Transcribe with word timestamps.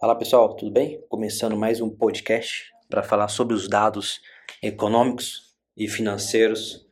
Fala 0.00 0.14
pessoal, 0.14 0.54
tudo 0.54 0.70
bem? 0.70 1.04
Começando 1.08 1.56
mais 1.56 1.80
um 1.80 1.90
podcast 1.90 2.72
para 2.88 3.02
falar 3.02 3.26
sobre 3.26 3.52
os 3.52 3.68
dados 3.68 4.20
econômicos 4.62 5.56
e 5.76 5.88
financeiros 5.88 6.86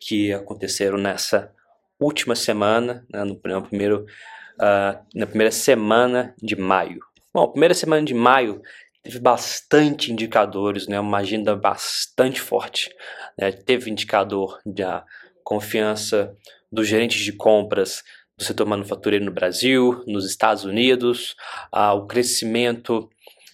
que 0.00 0.32
aconteceram 0.32 0.98
nessa 0.98 1.54
última 2.00 2.34
semana, 2.34 3.06
né, 3.08 3.22
no, 3.22 3.40
no 3.40 3.62
primeiro, 3.62 4.04
uh, 4.56 4.98
na 5.14 5.28
primeira 5.28 5.52
semana 5.52 6.34
de 6.42 6.56
maio. 6.56 6.98
Bom, 7.32 7.46
primeira 7.52 7.72
semana 7.72 8.04
de 8.04 8.14
maio 8.14 8.60
teve 9.00 9.20
bastante 9.20 10.10
indicadores, 10.10 10.88
né, 10.88 10.98
uma 10.98 11.18
agenda 11.18 11.54
bastante 11.54 12.40
forte. 12.40 12.92
Né, 13.38 13.52
teve 13.52 13.88
indicador 13.88 14.60
da 14.66 15.04
confiança 15.44 16.36
dos 16.70 16.88
gerentes 16.88 17.22
de 17.22 17.32
compras 17.32 18.02
do 18.40 18.44
setor 18.44 18.66
manufatureiro 18.66 19.26
no 19.26 19.30
Brasil, 19.30 20.02
nos 20.06 20.24
Estados 20.24 20.64
Unidos, 20.64 21.36
ah, 21.70 21.92
o 21.92 22.06
crescimento 22.06 23.10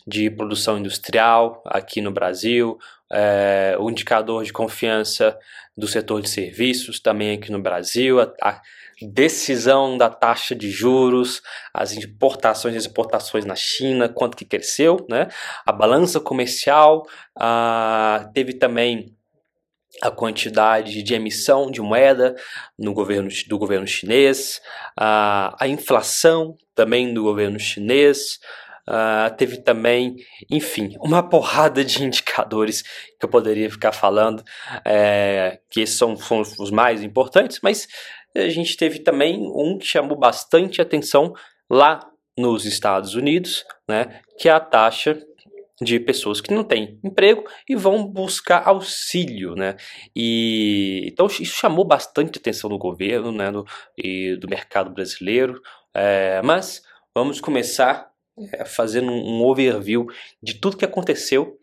de 0.06 0.30
produção 0.30 0.78
industrial 0.78 1.60
aqui 1.66 2.00
no 2.00 2.12
Brasil, 2.12 2.78
é, 3.12 3.76
o 3.80 3.90
indicador 3.90 4.44
de 4.44 4.52
confiança 4.52 5.36
do 5.76 5.88
setor 5.88 6.22
de 6.22 6.30
serviços 6.30 7.00
também 7.00 7.36
aqui 7.36 7.50
no 7.50 7.60
Brasil, 7.60 8.20
a, 8.20 8.32
a 8.40 8.62
decisão 9.02 9.98
da 9.98 10.08
taxa 10.08 10.54
de 10.54 10.70
juros, 10.70 11.42
as 11.74 11.92
importações 11.92 12.76
e 12.76 12.78
exportações 12.78 13.44
na 13.44 13.56
China, 13.56 14.08
quanto 14.08 14.36
que 14.36 14.44
cresceu, 14.44 15.04
né? 15.10 15.26
A 15.66 15.72
balança 15.72 16.20
comercial 16.20 17.04
ah, 17.36 18.30
teve 18.32 18.52
também 18.52 19.16
a 20.02 20.10
quantidade 20.10 21.02
de 21.02 21.14
emissão 21.14 21.70
de 21.70 21.80
moeda 21.80 22.34
no 22.78 22.92
governo, 22.92 23.28
do 23.48 23.58
governo 23.58 23.86
chinês, 23.86 24.60
a, 24.98 25.56
a 25.58 25.66
inflação 25.66 26.54
também 26.74 27.14
do 27.14 27.22
governo 27.22 27.58
chinês, 27.58 28.38
teve 29.36 29.58
também, 29.58 30.16
enfim, 30.50 30.94
uma 31.00 31.28
porrada 31.28 31.84
de 31.84 32.02
indicadores 32.04 32.82
que 32.82 33.24
eu 33.24 33.28
poderia 33.28 33.70
ficar 33.70 33.92
falando, 33.92 34.42
é, 34.84 35.60
que 35.70 35.86
são, 35.86 36.16
são, 36.16 36.40
os 36.40 36.70
mais 36.70 37.02
importantes, 37.02 37.60
mas 37.62 37.88
a 38.34 38.48
gente 38.48 38.76
teve 38.76 39.00
também 39.00 39.40
um 39.40 39.78
que 39.78 39.86
chamou 39.86 40.16
bastante 40.16 40.80
atenção 40.80 41.32
lá 41.68 42.00
nos 42.38 42.64
Estados 42.64 43.14
Unidos, 43.14 43.64
né, 43.88 44.20
que 44.38 44.48
é 44.48 44.52
a 44.52 44.60
taxa 44.60 45.18
de 45.80 46.00
pessoas 46.00 46.40
que 46.40 46.54
não 46.54 46.64
têm 46.64 46.98
emprego 47.04 47.44
e 47.68 47.76
vão 47.76 48.06
buscar 48.06 48.66
auxílio, 48.66 49.54
né? 49.54 49.76
E 50.14 51.02
então 51.06 51.26
isso 51.26 51.44
chamou 51.44 51.84
bastante 51.84 52.38
atenção 52.38 52.70
do 52.70 52.78
governo, 52.78 53.30
né? 53.30 53.50
Do, 53.50 53.66
e 53.96 54.36
do 54.36 54.48
mercado 54.48 54.90
brasileiro. 54.90 55.60
É, 55.94 56.40
mas 56.42 56.82
vamos 57.14 57.40
começar 57.40 58.10
é, 58.52 58.64
fazendo 58.64 59.10
um, 59.10 59.42
overview 59.42 60.06
de 60.42 60.54
tudo 60.54 60.76
que 60.76 60.84
aconteceu 60.84 61.58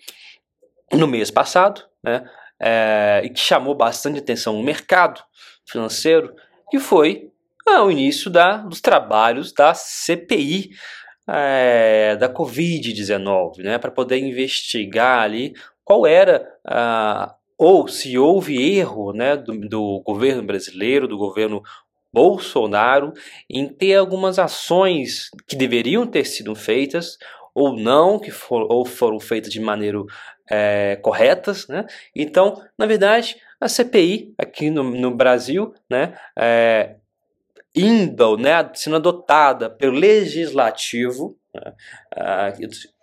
no 0.92 1.08
mês 1.08 1.32
passado, 1.32 1.84
né? 2.04 2.30
É, 2.60 3.22
e 3.24 3.30
que 3.30 3.40
chamou 3.40 3.76
bastante 3.76 4.20
atenção 4.20 4.54
no 4.54 4.64
mercado 4.64 5.22
financeiro, 5.66 6.36
que 6.70 6.80
foi 6.80 7.32
ah, 7.68 7.84
o 7.84 7.92
início 7.92 8.30
da, 8.30 8.58
dos 8.58 8.80
trabalhos 8.80 9.52
da 9.52 9.74
CPI 9.74 10.72
é, 11.28 12.16
da 12.16 12.28
Covid-19, 12.28 13.64
né, 13.64 13.78
para 13.78 13.92
poder 13.92 14.18
investigar 14.18 15.22
ali 15.22 15.54
qual 15.84 16.06
era 16.06 16.48
a, 16.66 17.36
ou 17.58 17.88
se 17.88 18.18
houve 18.18 18.78
erro 18.78 19.14
né, 19.14 19.38
do, 19.38 19.58
do 19.68 20.02
governo 20.06 20.44
brasileiro, 20.44 21.08
do 21.08 21.18
governo 21.18 21.62
Bolsonaro, 22.12 23.14
em 23.50 23.68
ter 23.68 23.96
algumas 23.96 24.38
ações 24.38 25.30
que 25.48 25.56
deveriam 25.56 26.06
ter 26.06 26.26
sido 26.26 26.54
feitas 26.56 27.18
ou 27.56 27.76
não, 27.76 28.20
que 28.20 28.32
for, 28.32 28.66
ou 28.72 28.86
foram 28.86 29.20
feitas 29.20 29.52
de 29.52 29.60
maneira 29.60 30.00
é, 30.50 30.98
corretas, 31.02 31.68
né? 31.68 31.86
Então, 32.16 32.62
na 32.78 32.86
verdade, 32.86 33.38
a 33.60 33.68
CPI 33.68 34.34
aqui 34.38 34.70
no, 34.70 34.84
no 34.84 35.12
Brasil, 35.12 35.74
né, 35.90 36.18
é, 36.38 36.96
indo, 37.76 38.38
né, 38.38 38.70
sendo 38.74 38.98
adotada 38.98 39.70
pelo 39.70 39.94
legislativo, 39.98 41.38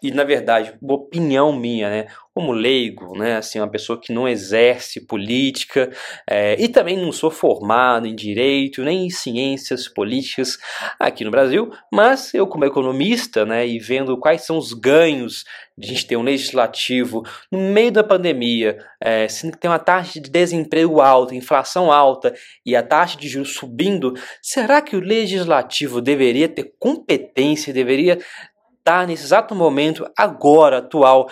e 0.03 0.11
na 0.11 0.25
verdade, 0.25 0.75
opinião 0.83 1.53
minha, 1.53 1.89
né, 1.89 2.07
como 2.35 2.53
leigo, 2.53 3.17
né, 3.19 3.37
assim, 3.37 3.59
uma 3.61 3.71
pessoa 3.71 4.01
que 4.01 4.13
não 4.13 4.29
exerce 4.29 5.07
política 5.07 5.91
é, 6.29 6.57
e 6.61 6.69
também 6.69 6.97
não 6.97 7.13
sou 7.13 7.31
formado 7.31 8.07
em 8.07 8.15
direito 8.15 8.83
nem 8.83 9.07
em 9.07 9.11
ciências 9.11 9.89
políticas 9.89 10.57
aqui 10.99 11.25
no 11.25 11.31
Brasil, 11.31 11.71
mas 11.93 12.33
eu 12.33 12.47
como 12.47 12.65
economista, 12.65 13.45
né, 13.45 13.67
e 13.67 13.79
vendo 13.79 14.19
quais 14.19 14.43
são 14.43 14.57
os 14.57 14.73
ganhos 14.73 15.45
de 15.81 15.87
a 15.87 15.93
gente 15.93 16.07
ter 16.07 16.17
um 16.17 16.23
legislativo 16.23 17.23
no 17.51 17.59
meio 17.59 17.91
da 17.91 18.05
pandemia, 18.05 18.79
é, 19.01 19.27
sendo 19.29 19.53
que 19.53 19.59
tem 19.59 19.71
uma 19.71 19.79
taxa 19.79 20.21
de 20.21 20.29
desemprego 20.29 21.01
alta, 21.01 21.35
inflação 21.35 21.91
alta 21.91 22.35
e 22.67 22.77
a 22.77 22.83
taxa 22.83 23.17
de 23.17 23.29
juros 23.29 23.55
subindo, 23.55 24.15
será 24.43 24.83
que 24.83 24.95
o 24.95 25.01
legislativo 25.01 26.01
deveria 26.03 26.49
ter 26.49 26.75
competência, 26.79 27.73
deveria 27.73 28.19
estar 28.91 29.07
nesse 29.07 29.25
exato 29.25 29.55
momento, 29.55 30.11
agora, 30.17 30.79
atual, 30.79 31.31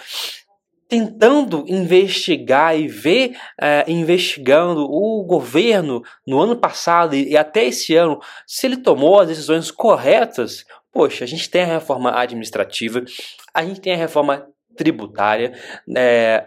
tentando 0.88 1.64
investigar 1.69 2.78
e 2.78 2.86
ver, 2.86 3.36
é, 3.60 3.84
investigando 3.88 4.84
o 4.84 5.22
governo 5.24 6.02
no 6.26 6.41
ano 6.41 6.56
passado 6.56 7.14
e, 7.14 7.30
e 7.30 7.36
até 7.36 7.64
esse 7.64 7.94
ano, 7.94 8.20
se 8.46 8.66
ele 8.66 8.78
tomou 8.78 9.20
as 9.20 9.28
decisões 9.28 9.70
corretas. 9.70 10.64
Poxa, 10.91 11.24
a 11.24 11.26
gente 11.26 11.50
tem 11.50 11.62
a 11.62 11.66
reforma 11.66 12.19
administrativa, 12.19 13.04
a 13.52 13.64
gente 13.64 13.80
tem 13.80 13.92
a 13.92 13.96
reforma 13.96 14.46
tributária, 14.75 15.52
é, 15.94 16.46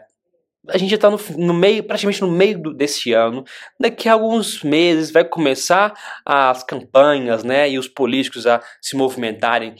a 0.68 0.78
gente 0.78 0.96
está 0.96 1.10
no, 1.10 1.20
no, 1.38 1.54
meio, 1.54 1.84
praticamente 1.84 2.22
no 2.22 2.32
meio 2.32 2.60
do, 2.60 2.74
desse 2.74 3.14
ano. 3.14 3.44
Daqui 3.80 4.10
a 4.10 4.14
alguns 4.14 4.64
meses 4.64 5.12
vai 5.12 5.24
começar 5.24 5.94
as 6.26 6.64
campanhas, 6.64 7.44
né, 7.44 7.70
e 7.70 7.78
os 7.78 7.88
políticos 7.88 8.48
a 8.48 8.62
se 8.82 8.96
movimentarem 8.96 9.76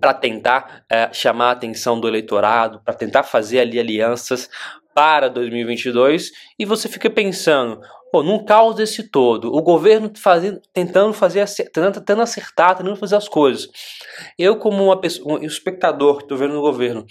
para 0.00 0.12
tentar 0.12 0.84
é, 0.90 1.12
chamar 1.12 1.48
a 1.48 1.52
atenção 1.52 2.00
do 2.00 2.08
eleitorado, 2.08 2.80
para 2.84 2.94
tentar 2.94 3.22
fazer 3.22 3.60
ali 3.60 3.78
alianças 3.78 4.48
para 4.94 5.28
2022 5.28 6.32
e 6.58 6.64
você 6.64 6.88
fica 6.88 7.10
pensando, 7.10 7.82
pô, 8.10 8.22
num 8.22 8.42
caos 8.42 8.76
desse 8.76 9.10
todo, 9.10 9.54
o 9.54 9.60
governo 9.60 10.10
fazendo, 10.16 10.58
tentando 10.72 11.12
fazer, 11.12 11.44
tentando 11.70 12.22
acertar, 12.22 12.76
tentando 12.76 12.96
fazer 12.96 13.14
as 13.14 13.28
coisas. 13.28 13.68
Eu 14.38 14.56
como 14.56 14.84
uma 14.84 14.98
pessoa, 14.98 15.38
um 15.38 15.44
espectador 15.44 16.20
estou 16.22 16.38
vendo 16.38 16.54
no 16.54 16.62
governo, 16.62 17.04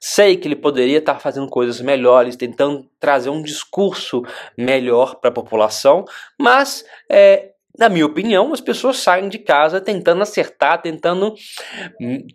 sei 0.00 0.36
que 0.36 0.48
ele 0.48 0.56
poderia 0.56 0.98
estar 0.98 1.20
fazendo 1.20 1.48
coisas 1.48 1.80
melhores, 1.80 2.34
tentando 2.34 2.84
trazer 2.98 3.30
um 3.30 3.40
discurso 3.40 4.22
melhor 4.56 5.14
para 5.20 5.30
a 5.30 5.32
população, 5.34 6.04
mas 6.36 6.84
é, 7.08 7.52
na 7.78 7.88
minha 7.88 8.04
opinião, 8.04 8.52
as 8.52 8.60
pessoas 8.60 8.98
saem 8.98 9.28
de 9.28 9.38
casa 9.38 9.80
tentando 9.80 10.22
acertar, 10.22 10.82
tentando 10.82 11.34
hum, 12.00 12.26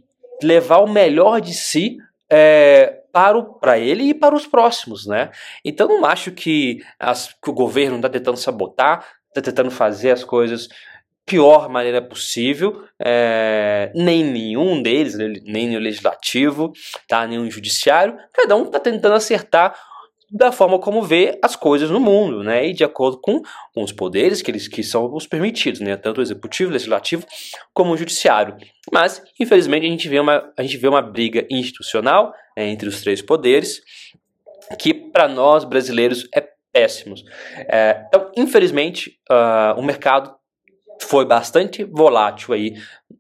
levar 0.41 0.77
o 0.77 0.89
melhor 0.89 1.41
de 1.41 1.53
si 1.53 1.97
é, 2.29 3.01
para, 3.11 3.37
o, 3.37 3.59
para 3.59 3.77
ele 3.77 4.03
e 4.05 4.13
para 4.13 4.33
os 4.33 4.47
próximos, 4.47 5.05
né? 5.05 5.29
Então 5.63 5.87
não 5.87 6.05
acho 6.05 6.31
que, 6.31 6.81
as, 6.97 7.33
que 7.33 7.49
o 7.49 7.53
governo 7.53 7.97
está 7.97 8.09
tentando 8.09 8.37
sabotar, 8.37 9.05
está 9.27 9.41
tentando 9.41 9.69
fazer 9.69 10.11
as 10.11 10.23
coisas 10.23 10.69
pior 11.25 11.69
maneira 11.69 12.01
possível, 12.01 12.83
é, 12.99 13.91
nem 13.95 14.23
nenhum 14.23 14.81
deles, 14.81 15.15
nem 15.45 15.75
o 15.75 15.79
legislativo, 15.79 16.73
tá, 17.07 17.25
nem 17.25 17.39
o 17.39 17.49
judiciário, 17.49 18.17
cada 18.33 18.55
um 18.55 18.63
está 18.63 18.79
tentando 18.79 19.15
acertar 19.15 19.73
da 20.33 20.51
forma 20.51 20.79
como 20.79 21.03
vê 21.03 21.37
as 21.43 21.55
coisas 21.55 21.91
no 21.91 21.99
mundo, 21.99 22.43
né? 22.43 22.65
E 22.67 22.73
de 22.73 22.83
acordo 22.83 23.19
com, 23.21 23.39
com 23.71 23.83
os 23.83 23.91
poderes 23.91 24.41
que 24.41 24.49
eles 24.49 24.67
que 24.67 24.81
são 24.81 25.13
os 25.13 25.27
permitidos, 25.27 25.79
né? 25.79 25.95
Tanto 25.95 26.17
o 26.17 26.21
executivo, 26.23 26.71
o 26.71 26.73
legislativo, 26.73 27.23
como 27.71 27.93
o 27.93 27.97
judiciário. 27.97 28.57
Mas, 28.91 29.21
infelizmente, 29.39 29.85
a 29.85 29.89
gente 29.89 30.09
vê 30.09 30.19
uma, 30.19 30.51
a 30.57 30.63
gente 30.63 30.77
vê 30.77 30.87
uma 30.87 31.03
briga 31.03 31.45
institucional 31.51 32.33
né, 32.57 32.67
entre 32.67 32.89
os 32.89 32.99
três 33.01 33.21
poderes, 33.21 33.81
que 34.79 34.91
para 34.91 35.27
nós 35.27 35.63
brasileiros 35.63 36.27
é 36.33 36.43
péssimo. 36.71 37.13
É, 37.69 38.03
então, 38.07 38.31
infelizmente, 38.35 39.19
uh, 39.29 39.79
o 39.79 39.83
mercado 39.83 40.33
foi 41.03 41.25
bastante 41.25 41.83
volátil 41.83 42.53
aí 42.53 42.73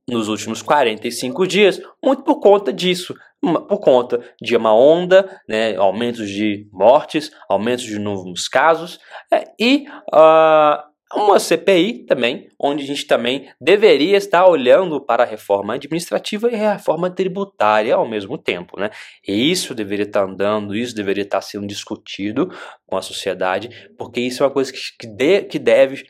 nos 0.07 0.27
últimos 0.27 0.61
45 0.61 1.47
dias, 1.47 1.81
muito 2.03 2.23
por 2.23 2.39
conta 2.39 2.73
disso, 2.73 3.15
por 3.41 3.79
conta 3.79 4.21
de 4.41 4.55
uma 4.55 4.73
onda, 4.73 5.41
né, 5.47 5.75
aumentos 5.75 6.29
de 6.29 6.67
mortes, 6.71 7.31
aumentos 7.49 7.83
de 7.83 7.99
novos 7.99 8.47
casos 8.47 8.99
é, 9.31 9.45
e 9.59 9.85
uh, 10.13 10.92
uma 11.15 11.39
CPI 11.39 12.05
também, 12.05 12.49
onde 12.59 12.83
a 12.83 12.87
gente 12.87 13.05
também 13.05 13.49
deveria 13.59 14.17
estar 14.17 14.47
olhando 14.47 14.99
para 14.99 15.23
a 15.23 15.25
reforma 15.25 15.75
administrativa 15.75 16.49
e 16.51 16.55
a 16.55 16.73
reforma 16.73 17.09
tributária 17.09 17.95
ao 17.95 18.07
mesmo 18.07 18.37
tempo, 18.37 18.79
né? 18.79 18.89
Isso 19.27 19.75
deveria 19.75 20.05
estar 20.05 20.23
andando, 20.23 20.75
isso 20.75 20.95
deveria 20.95 21.23
estar 21.23 21.41
sendo 21.41 21.67
discutido 21.67 22.51
com 22.87 22.97
a 22.97 23.01
sociedade, 23.01 23.89
porque 23.97 24.19
isso 24.19 24.43
é 24.43 24.45
uma 24.45 24.51
coisa 24.51 24.71
que, 24.71 25.07
de, 25.07 25.41
que 25.41 25.59
deve 25.59 26.05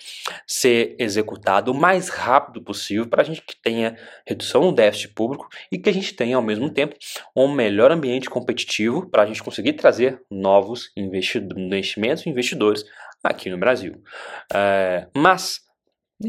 ser 0.46 0.96
executado 1.00 1.72
o 1.72 1.76
mais 1.76 2.10
rápido 2.10 2.62
possível 2.62 3.08
para 3.08 3.22
a 3.22 3.26
gente 3.26 3.42
que 3.42 3.56
tenha 3.56 3.98
redução 4.26 4.64
no 4.64 4.74
déficit 4.74 5.14
público 5.14 5.48
e 5.72 5.78
que 5.78 5.90
a 5.90 5.94
gente 5.94 6.14
tenha 6.14 6.36
ao 6.36 6.42
mesmo 6.42 6.70
tempo 6.70 6.96
um 7.36 7.52
melhor 7.52 7.92
ambiente 7.92 8.30
competitivo 8.30 9.10
para 9.10 9.24
a 9.24 9.26
gente 9.26 9.44
conseguir 9.44 9.74
trazer 9.74 10.22
novos 10.30 10.92
investimentos 10.96 12.26
e 12.26 12.30
investidores 12.30 12.84
aqui 13.24 13.50
no 13.50 13.58
Brasil. 13.58 14.02
É, 14.54 15.08
mas, 15.16 15.62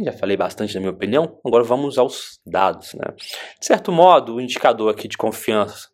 já 0.04 0.12
falei 0.12 0.36
bastante 0.36 0.74
na 0.74 0.80
minha 0.80 0.92
opinião, 0.92 1.38
agora 1.44 1.64
vamos 1.64 1.98
aos 1.98 2.38
dados. 2.46 2.94
Né? 2.94 3.14
De 3.60 3.66
certo 3.66 3.90
modo, 3.90 4.36
o 4.36 4.40
indicador 4.40 4.90
aqui 4.90 5.08
de 5.08 5.16
confiança 5.16 5.88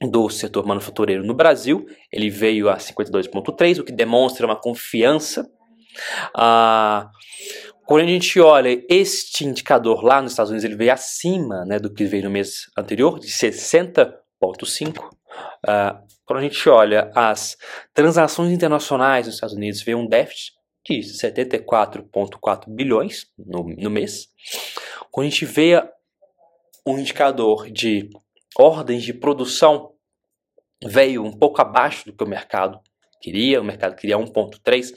do 0.00 0.28
setor 0.30 0.64
manufatureiro 0.64 1.24
no 1.24 1.34
Brasil, 1.34 1.84
ele 2.12 2.30
veio 2.30 2.68
a 2.68 2.76
52,3, 2.76 3.80
o 3.80 3.84
que 3.84 3.92
demonstra 3.92 4.46
uma 4.46 4.54
confiança. 4.56 5.48
Ah, 6.36 7.10
quando 7.84 8.02
a 8.02 8.06
gente 8.06 8.38
olha 8.38 8.84
este 8.88 9.44
indicador 9.44 10.04
lá 10.04 10.20
nos 10.22 10.32
Estados 10.32 10.50
Unidos, 10.50 10.64
ele 10.64 10.76
veio 10.76 10.92
acima 10.92 11.64
né, 11.64 11.78
do 11.78 11.92
que 11.92 12.04
veio 12.04 12.24
no 12.24 12.30
mês 12.30 12.66
anterior, 12.76 13.18
de 13.18 13.28
60,5. 13.28 15.08
Uh, 15.64 15.98
quando 16.24 16.40
a 16.40 16.42
gente 16.42 16.68
olha 16.68 17.10
as 17.14 17.56
transações 17.92 18.52
internacionais 18.52 19.26
nos 19.26 19.34
Estados 19.36 19.56
Unidos, 19.56 19.82
vê 19.82 19.94
um 19.94 20.06
déficit 20.06 20.52
de 20.86 21.00
74,4 21.00 22.64
bilhões 22.68 23.26
no, 23.36 23.64
no 23.64 23.90
mês. 23.90 24.28
Quando 25.10 25.26
a 25.26 25.30
gente 25.30 25.44
vê 25.44 25.82
um 26.86 26.98
indicador 26.98 27.70
de 27.70 28.08
ordens 28.58 29.02
de 29.02 29.12
produção, 29.12 29.92
veio 30.82 31.24
um 31.24 31.36
pouco 31.36 31.60
abaixo 31.60 32.06
do 32.06 32.16
que 32.16 32.24
o 32.24 32.28
mercado 32.28 32.80
queria, 33.20 33.60
o 33.60 33.64
mercado 33.64 33.96
queria 33.96 34.16
1,3, 34.16 34.92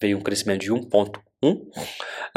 veio 0.00 0.18
um 0.18 0.22
crescimento 0.22 0.62
de 0.62 0.72
1,1. 0.72 1.20
Uh, 1.44 1.70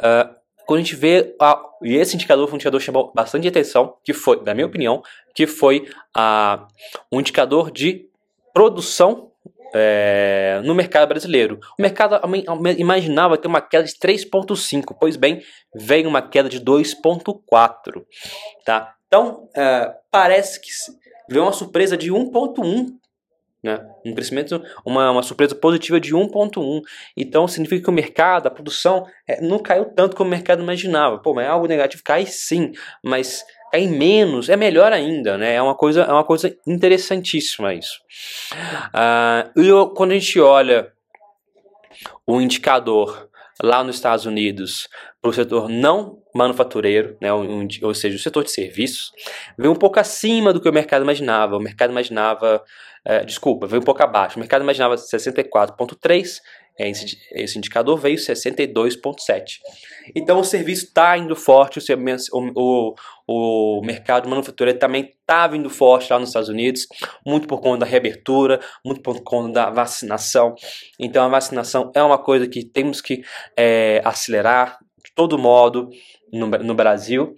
ah, 0.02 0.36
quando 0.68 0.82
a 0.82 0.84
gente 0.84 0.98
vê, 0.98 1.34
a, 1.42 1.64
e 1.82 1.96
esse 1.96 2.16
indicador 2.16 2.46
foi 2.46 2.56
um 2.56 2.58
indicador 2.58 2.80
que 2.80 2.86
chamou 2.86 3.12
bastante 3.16 3.48
atenção, 3.48 3.96
que 4.04 4.14
foi, 4.14 4.44
na 4.44 4.54
minha 4.54 4.68
opinião, 4.68 5.02
que 5.34 5.48
foi 5.48 5.88
a, 6.14 6.68
um 7.10 7.22
indicador 7.22 7.72
de 7.72 8.10
produção 8.54 9.32
é, 9.74 10.60
no 10.66 10.76
mercado 10.76 11.08
brasileiro. 11.08 11.58
O 11.80 11.82
mercado 11.82 12.20
imaginava 12.78 13.38
ter 13.38 13.48
uma 13.48 13.62
queda 13.62 13.86
de 13.86 13.94
3,5, 13.94 14.94
pois 15.00 15.16
bem, 15.16 15.42
veio 15.74 16.10
uma 16.10 16.22
queda 16.22 16.50
de 16.50 16.60
2,4. 16.60 18.04
Tá? 18.66 18.94
Então, 19.08 19.48
é, 19.56 19.94
parece 20.12 20.60
que 20.60 20.68
veio 21.30 21.44
uma 21.44 21.54
surpresa 21.54 21.96
de 21.96 22.12
1,1 22.12 22.90
né? 23.64 23.80
Um 24.06 24.14
crescimento, 24.14 24.62
uma, 24.86 25.12
uma 25.12 25.24
surpresa 25.24 25.56
positiva 25.56 26.00
de 26.00 26.14
1,1. 26.14 26.82
Então 27.16 27.48
significa 27.48 27.84
que 27.84 27.90
o 27.90 27.94
mercado, 27.94 28.48
a 28.48 28.52
produção, 28.52 29.06
é, 29.28 29.42
não 29.42 29.60
caiu 29.60 29.86
tanto 29.86 30.16
como 30.16 30.28
o 30.28 30.32
mercado 30.32 30.62
imaginava. 30.62 31.20
Pô, 31.20 31.34
mas 31.34 31.46
é 31.46 31.50
algo 31.50 31.68
negativo? 31.68 32.04
Cai 32.04 32.26
sim, 32.26 32.72
mas 33.04 33.44
cair 33.72 33.88
menos 33.88 34.50
é 34.50 34.56
melhor 34.56 34.94
ainda, 34.94 35.38
né? 35.38 35.56
É 35.56 35.62
uma 35.62 35.76
coisa, 35.76 36.02
é 36.02 36.12
uma 36.12 36.24
coisa 36.24 36.56
interessantíssima 36.66 37.74
isso. 37.74 38.00
Ah, 38.94 39.50
e 39.56 39.70
quando 39.96 40.12
a 40.12 40.16
gente 40.16 40.40
olha 40.40 40.92
o 42.26 42.40
indicador 42.40 43.30
lá 43.62 43.84
nos 43.84 43.96
Estados 43.96 44.26
Unidos 44.26 44.88
para 45.22 45.32
o 45.32 45.34
setor 45.34 45.68
não 45.68 46.20
manufatureiro, 46.38 47.18
né, 47.20 47.34
ou, 47.34 47.46
ou, 47.82 47.94
seja, 47.94 48.16
o 48.16 48.20
setor 48.20 48.44
de 48.44 48.52
serviços, 48.52 49.12
veio 49.58 49.72
um 49.72 49.76
pouco 49.76 50.00
acima 50.00 50.54
do 50.54 50.62
que 50.62 50.70
o 50.70 50.74
mercado 50.74 51.04
imaginava. 51.04 51.58
O 51.58 51.60
mercado 51.60 51.92
imaginava 51.92 52.64
é, 53.08 53.24
desculpa, 53.24 53.66
veio 53.68 53.82
um 53.82 53.86
pouco 53.86 54.04
abaixo. 54.04 54.36
O 54.36 54.40
mercado 54.40 54.64
imaginava 54.64 54.96
64,3, 54.96 56.42
é, 56.78 56.90
esse, 56.90 57.18
esse 57.32 57.58
indicador 57.58 57.98
veio 57.98 58.18
62,7. 58.18 59.60
Então 60.14 60.42
o 60.42 60.44
serviço 60.44 60.88
está 60.88 61.18
indo 61.18 61.34
forte, 61.34 61.80
o, 62.34 62.54
o, 62.54 62.96
o 63.26 63.82
mercado 63.82 64.28
manufatureiro 64.28 64.78
também 64.78 65.14
está 65.22 65.48
vindo 65.48 65.70
forte 65.70 66.12
lá 66.12 66.20
nos 66.20 66.30
Estados 66.30 66.50
Unidos, 66.50 66.86
muito 67.26 67.48
por 67.48 67.62
conta 67.62 67.80
da 67.80 67.86
reabertura, 67.86 68.60
muito 68.84 69.02
por 69.02 69.24
conta 69.24 69.54
da 69.54 69.70
vacinação. 69.70 70.54
Então 71.00 71.26
a 71.26 71.30
vacinação 71.30 71.90
é 71.96 72.04
uma 72.04 72.18
coisa 72.18 72.46
que 72.46 72.66
temos 72.66 73.00
que 73.00 73.24
é, 73.56 74.02
acelerar 74.04 74.80
de 75.04 75.14
todo 75.16 75.38
modo 75.38 75.90
no, 76.32 76.48
no 76.48 76.76
Brasil. 76.76 77.36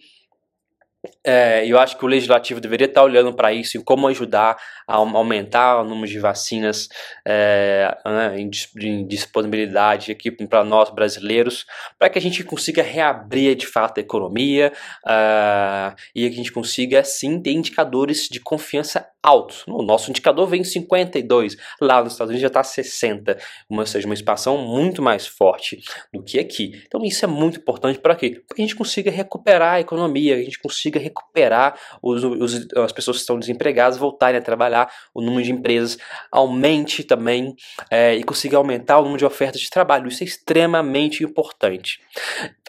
É, 1.23 1.65
eu 1.65 1.79
acho 1.79 1.97
que 1.97 2.03
o 2.03 2.07
legislativo 2.07 2.59
deveria 2.59 2.85
estar 2.85 3.03
olhando 3.03 3.33
para 3.33 3.53
isso 3.53 3.77
e 3.77 3.83
como 3.83 4.07
ajudar 4.07 4.57
a 4.85 4.95
aumentar 4.95 5.81
o 5.81 5.85
número 5.85 6.07
de 6.07 6.19
vacinas 6.19 6.89
é, 7.25 7.95
né, 8.05 8.39
em, 8.39 9.07
disponibilidade 9.07 10.11
aqui 10.11 10.31
para 10.31 10.63
nós 10.63 10.89
brasileiros, 10.89 11.65
para 11.97 12.09
que 12.09 12.17
a 12.17 12.21
gente 12.21 12.43
consiga 12.43 12.81
reabrir 12.81 13.55
de 13.55 13.67
fato 13.67 13.99
a 13.99 14.01
economia 14.01 14.73
uh, 15.05 15.95
e 16.13 16.27
que 16.27 16.33
a 16.33 16.37
gente 16.37 16.51
consiga 16.51 17.03
sim 17.03 17.39
ter 17.39 17.51
indicadores 17.51 18.27
de 18.27 18.39
confiança 18.39 19.07
altos. 19.21 19.63
O 19.67 19.83
nosso 19.83 20.09
indicador 20.09 20.47
vem 20.47 20.61
em 20.61 20.63
52, 20.63 21.57
lá 21.81 22.01
nos 22.01 22.13
Estados 22.13 22.29
Unidos 22.29 22.41
já 22.41 22.47
está 22.47 22.63
60, 22.63 23.37
uma, 23.69 23.81
ou 23.81 23.85
seja, 23.85 24.07
uma 24.07 24.13
expansão 24.13 24.57
muito 24.57 25.01
mais 25.01 25.27
forte 25.27 25.81
do 26.13 26.23
que 26.23 26.39
aqui. 26.39 26.81
Então 26.87 27.03
isso 27.03 27.23
é 27.25 27.27
muito 27.27 27.59
importante 27.59 27.99
para 27.99 28.15
quê? 28.15 28.41
Para 28.47 28.55
que 28.55 28.61
a 28.61 28.65
gente 28.65 28.75
consiga 28.75 29.11
recuperar 29.11 29.75
a 29.75 29.79
economia, 29.81 30.35
a 30.35 30.41
gente 30.41 30.57
consiga 30.59 30.88
recuperar 30.97 31.77
os, 32.01 32.23
os, 32.23 32.67
as 32.75 32.91
pessoas 32.91 33.17
que 33.17 33.21
estão 33.21 33.37
desempregadas 33.37 33.97
voltarem 33.97 34.39
a 34.39 34.43
trabalhar 34.43 34.91
o 35.13 35.21
número 35.21 35.43
de 35.43 35.51
empresas 35.51 35.97
aumente 36.31 37.03
também 37.03 37.53
é, 37.91 38.15
e 38.15 38.23
consiga 38.23 38.57
aumentar 38.57 38.97
o 38.99 39.03
número 39.03 39.19
de 39.19 39.25
ofertas 39.25 39.61
de 39.61 39.69
trabalho. 39.69 40.07
Isso 40.07 40.23
é 40.23 40.25
extremamente 40.25 41.23
importante. 41.23 41.99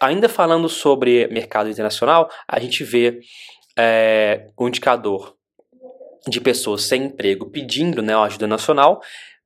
Ainda 0.00 0.28
falando 0.28 0.68
sobre 0.68 1.28
mercado 1.28 1.70
internacional, 1.70 2.28
a 2.46 2.58
gente 2.58 2.84
vê 2.84 3.20
é, 3.78 4.48
o 4.58 4.68
indicador 4.68 5.36
de 6.28 6.40
pessoas 6.40 6.82
sem 6.82 7.04
emprego 7.04 7.50
pedindo 7.50 8.02
né, 8.02 8.14
ajuda 8.14 8.46
nacional 8.46 9.00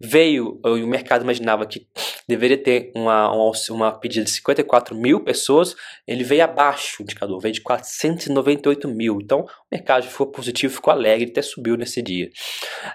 veio, 0.04 0.60
o 0.64 0.86
mercado 0.86 1.22
imaginava 1.22 1.66
que 1.66 1.86
deveria 2.28 2.56
ter 2.56 2.92
uma, 2.94 3.30
uma, 3.70 3.98
pedida 3.98 4.24
de 4.24 4.30
54 4.30 4.96
mil 4.96 5.20
pessoas, 5.20 5.74
ele 6.06 6.24
veio 6.24 6.44
abaixo, 6.44 6.96
o 7.00 7.02
indicador 7.02 7.40
veio 7.40 7.54
de 7.54 7.60
498 7.60 8.88
mil. 8.88 9.18
Então, 9.20 9.40
o 9.40 9.46
mercado 9.72 10.06
ficou 10.06 10.26
positivo, 10.26 10.74
ficou 10.74 10.92
alegre, 10.92 11.30
até 11.30 11.42
subiu 11.42 11.76
nesse 11.76 12.02
dia. 12.02 12.30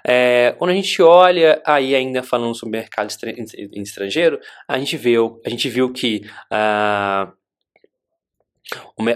É, 0.06 0.54
quando 0.58 0.70
a 0.70 0.74
gente 0.74 1.02
olha, 1.02 1.60
aí 1.66 1.94
ainda 1.94 2.22
falando 2.22 2.54
sobre 2.54 2.76
o 2.76 2.80
mercado 2.80 3.10
estrangeiro, 3.72 4.38
a 4.68 4.78
gente 4.78 4.96
viu, 4.96 5.40
a 5.44 5.50
gente 5.50 5.68
viu 5.68 5.92
que... 5.92 6.22
Uh, 6.52 7.40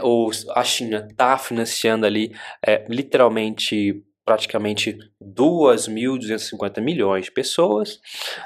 o, 0.02 0.31
a 0.56 0.64
China 0.64 1.06
está 1.08 1.38
financiando 1.38 2.05
ali 2.05 2.35
é, 2.67 2.85
literalmente 2.88 4.02
praticamente 4.25 4.99
2.250 5.23 6.81
milhões 6.81 7.26
de 7.26 7.33
pessoas. 7.33 8.00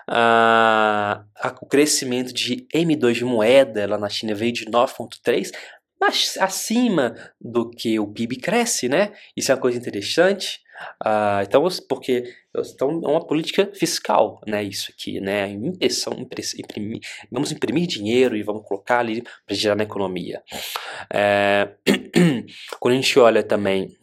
Ah, 0.09 1.25
o 1.61 1.67
crescimento 1.67 2.33
de 2.33 2.67
M2 2.75 3.13
de 3.13 3.25
moeda 3.25 3.87
lá 3.87 3.99
na 3.99 4.09
China 4.09 4.35
veio 4.35 4.53
de 4.53 4.67
9,3, 4.67 5.53
mas 6.01 6.37
acima 6.39 7.15
do 7.41 7.71
que 7.71 7.99
o 7.99 8.07
PIB 8.07 8.37
cresce, 8.37 8.89
né? 8.89 9.13
Isso 9.37 9.51
é 9.51 9.55
uma 9.55 9.61
coisa 9.61 9.79
interessante. 9.79 10.61
Ah, 11.05 11.41
então, 11.43 11.67
porque 11.89 12.25
então, 12.57 13.01
é 13.05 13.09
uma 13.09 13.27
política 13.27 13.71
fiscal, 13.75 14.41
né? 14.47 14.63
Isso 14.63 14.93
aqui, 14.93 15.21
né? 15.21 15.51
Impressão, 15.51 16.13
imprimir, 16.57 17.01
vamos 17.31 17.51
imprimir 17.51 17.87
dinheiro 17.87 18.37
e 18.37 18.43
vamos 18.43 18.65
colocar 18.65 19.01
ali 19.01 19.23
para 19.47 19.57
gerar 19.57 19.75
na 19.75 19.83
economia. 19.85 20.43
É, 21.13 21.69
quando 22.79 22.95
a 22.95 22.97
gente 22.97 23.19
olha 23.19 23.43
também 23.43 23.97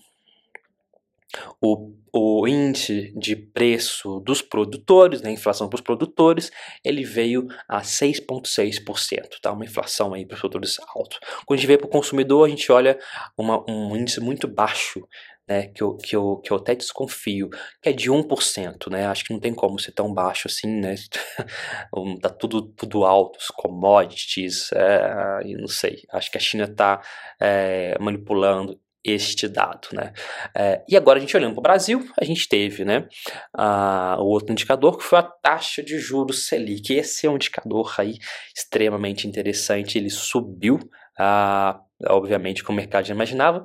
o, 1.62 1.94
o 2.14 2.48
índice 2.48 3.14
de 3.18 3.36
preço 3.36 4.20
dos 4.22 4.42
produtores, 4.42 5.22
né, 5.22 5.32
inflação 5.32 5.68
para 5.68 5.76
os 5.76 5.82
produtores, 5.82 6.52
ele 6.84 7.04
veio 7.04 7.48
a 7.68 7.82
6,6%, 7.82 9.40
tá? 9.42 9.52
uma 9.52 9.66
inflação 9.66 10.14
aí 10.14 10.26
para 10.26 10.36
os 10.36 10.40
produtores 10.40 10.78
alto. 10.96 11.18
Quando 11.46 11.58
a 11.58 11.62
gente 11.62 11.68
vê 11.68 11.78
para 11.78 11.88
o 11.88 11.90
consumidor, 11.90 12.46
a 12.46 12.50
gente 12.50 12.72
olha 12.72 12.98
uma, 13.38 13.64
um 13.70 13.96
índice 13.96 14.20
muito 14.20 14.48
baixo, 14.48 15.08
né, 15.48 15.68
que, 15.68 15.84
eu, 15.84 15.96
que, 15.96 16.16
eu, 16.16 16.38
que 16.38 16.52
eu 16.52 16.58
até 16.58 16.74
desconfio, 16.74 17.50
que 17.82 17.90
é 17.90 17.94
de 17.94 18.10
1%, 18.10 18.90
né, 18.90 19.06
acho 19.06 19.26
que 19.26 19.34
não 19.34 19.40
tem 19.40 19.54
como 19.54 19.80
ser 19.80 19.92
tão 19.92 20.12
baixo 20.14 20.48
assim, 20.48 20.68
né, 20.68 20.96
tá 22.22 22.30
tudo, 22.30 22.64
tudo 22.64 23.06
alto, 23.06 23.38
os 23.40 23.48
commodities, 23.50 24.72
é, 24.74 25.44
não 25.60 25.68
sei, 25.68 26.02
acho 26.12 26.32
que 26.32 26.38
a 26.38 26.42
China 26.42 26.64
está 26.64 27.02
é, 27.40 27.98
manipulando 28.00 28.80
este 29.06 29.48
dado, 29.48 29.88
né? 29.94 30.12
É, 30.56 30.84
e 30.90 30.98
agora 30.98 31.20
a 31.20 31.22
gente 31.22 31.38
olhando 31.38 31.54
para 31.54 31.60
o 31.60 31.64
Brasil, 31.64 32.10
a 32.20 32.26
gente 32.26 32.50
teve, 32.50 32.84
né, 32.84 33.08
a, 33.54 34.18
o 34.20 34.26
outro 34.26 34.52
indicador 34.52 34.98
que 34.98 35.04
foi 35.04 35.20
a 35.20 35.24
taxa 35.24 35.84
de 35.84 36.00
juros 36.00 36.48
Selic. 36.48 36.92
Esse 36.92 37.28
é 37.28 37.30
um 37.30 37.36
indicador 37.36 37.94
aí 37.98 38.18
extremamente 38.56 39.28
interessante. 39.28 40.00
Ele 40.00 40.10
subiu, 40.10 40.80
a, 41.18 41.80
obviamente, 42.08 42.64
como 42.64 42.80
o 42.80 42.82
mercado 42.82 43.06
já 43.06 43.14
imaginava, 43.14 43.62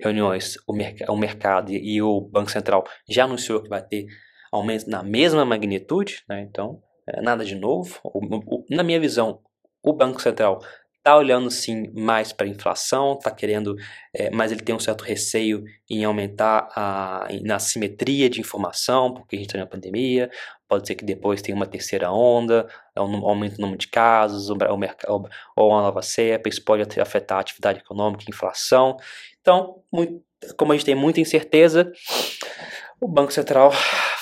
reuniões, 0.00 0.56
o, 0.66 0.72
o 1.12 1.16
mercado 1.16 1.72
e, 1.72 1.96
e, 1.96 2.02
o 2.02 2.20
Banco 2.20 2.50
Central 2.50 2.84
já 3.08 3.24
anunciou 3.24 3.62
que 3.62 3.68
vai 3.68 3.82
ter 3.82 4.06
aumento 4.52 4.88
na 4.88 5.02
mesma 5.02 5.44
magnitude. 5.44 6.22
Né? 6.28 6.42
Então, 6.48 6.82
é, 7.06 7.20
nada 7.20 7.44
de 7.44 7.54
novo. 7.54 8.00
O, 8.04 8.20
o, 8.20 8.64
na 8.70 8.82
minha 8.82 9.00
visão, 9.00 9.40
o 9.82 9.92
Banco 9.92 10.20
Central 10.20 10.60
está 11.00 11.16
olhando 11.16 11.50
sim 11.50 11.90
mais 11.94 12.30
para 12.30 12.46
a 12.46 12.48
inflação, 12.48 13.14
está 13.14 13.30
querendo, 13.30 13.74
é, 14.14 14.30
mas 14.30 14.52
ele 14.52 14.60
tem 14.60 14.74
um 14.74 14.78
certo 14.78 15.02
receio 15.02 15.64
em 15.88 16.04
aumentar 16.04 16.68
a, 16.76 17.26
na 17.42 17.58
simetria 17.58 18.28
de 18.28 18.38
informação, 18.38 19.12
porque 19.12 19.34
a 19.34 19.38
gente 19.38 19.48
está 19.48 19.58
na 19.58 19.66
pandemia, 19.66 20.30
pode 20.68 20.86
ser 20.86 20.94
que 20.94 21.04
depois 21.04 21.40
tenha 21.40 21.56
uma 21.56 21.66
terceira 21.66 22.12
onda, 22.12 22.68
é 22.94 23.00
um 23.00 23.26
aumento 23.26 23.56
do 23.56 23.62
número 23.62 23.78
de 23.78 23.88
casos, 23.88 24.50
ou, 24.50 24.58
ou, 25.08 25.28
ou 25.56 25.70
uma 25.70 25.82
nova 25.82 26.02
cepa, 26.02 26.48
isso 26.48 26.62
pode 26.62 26.82
afetar 27.00 27.38
a 27.38 27.40
atividade 27.40 27.80
econômica 27.80 28.24
a 28.26 28.30
inflação. 28.30 28.96
Então, 29.40 29.82
muito, 29.90 30.22
como 30.56 30.72
a 30.72 30.76
gente 30.76 30.84
tem 30.84 30.94
muita 30.94 31.20
incerteza, 31.20 31.90
o 33.00 33.08
Banco 33.08 33.32
Central 33.32 33.72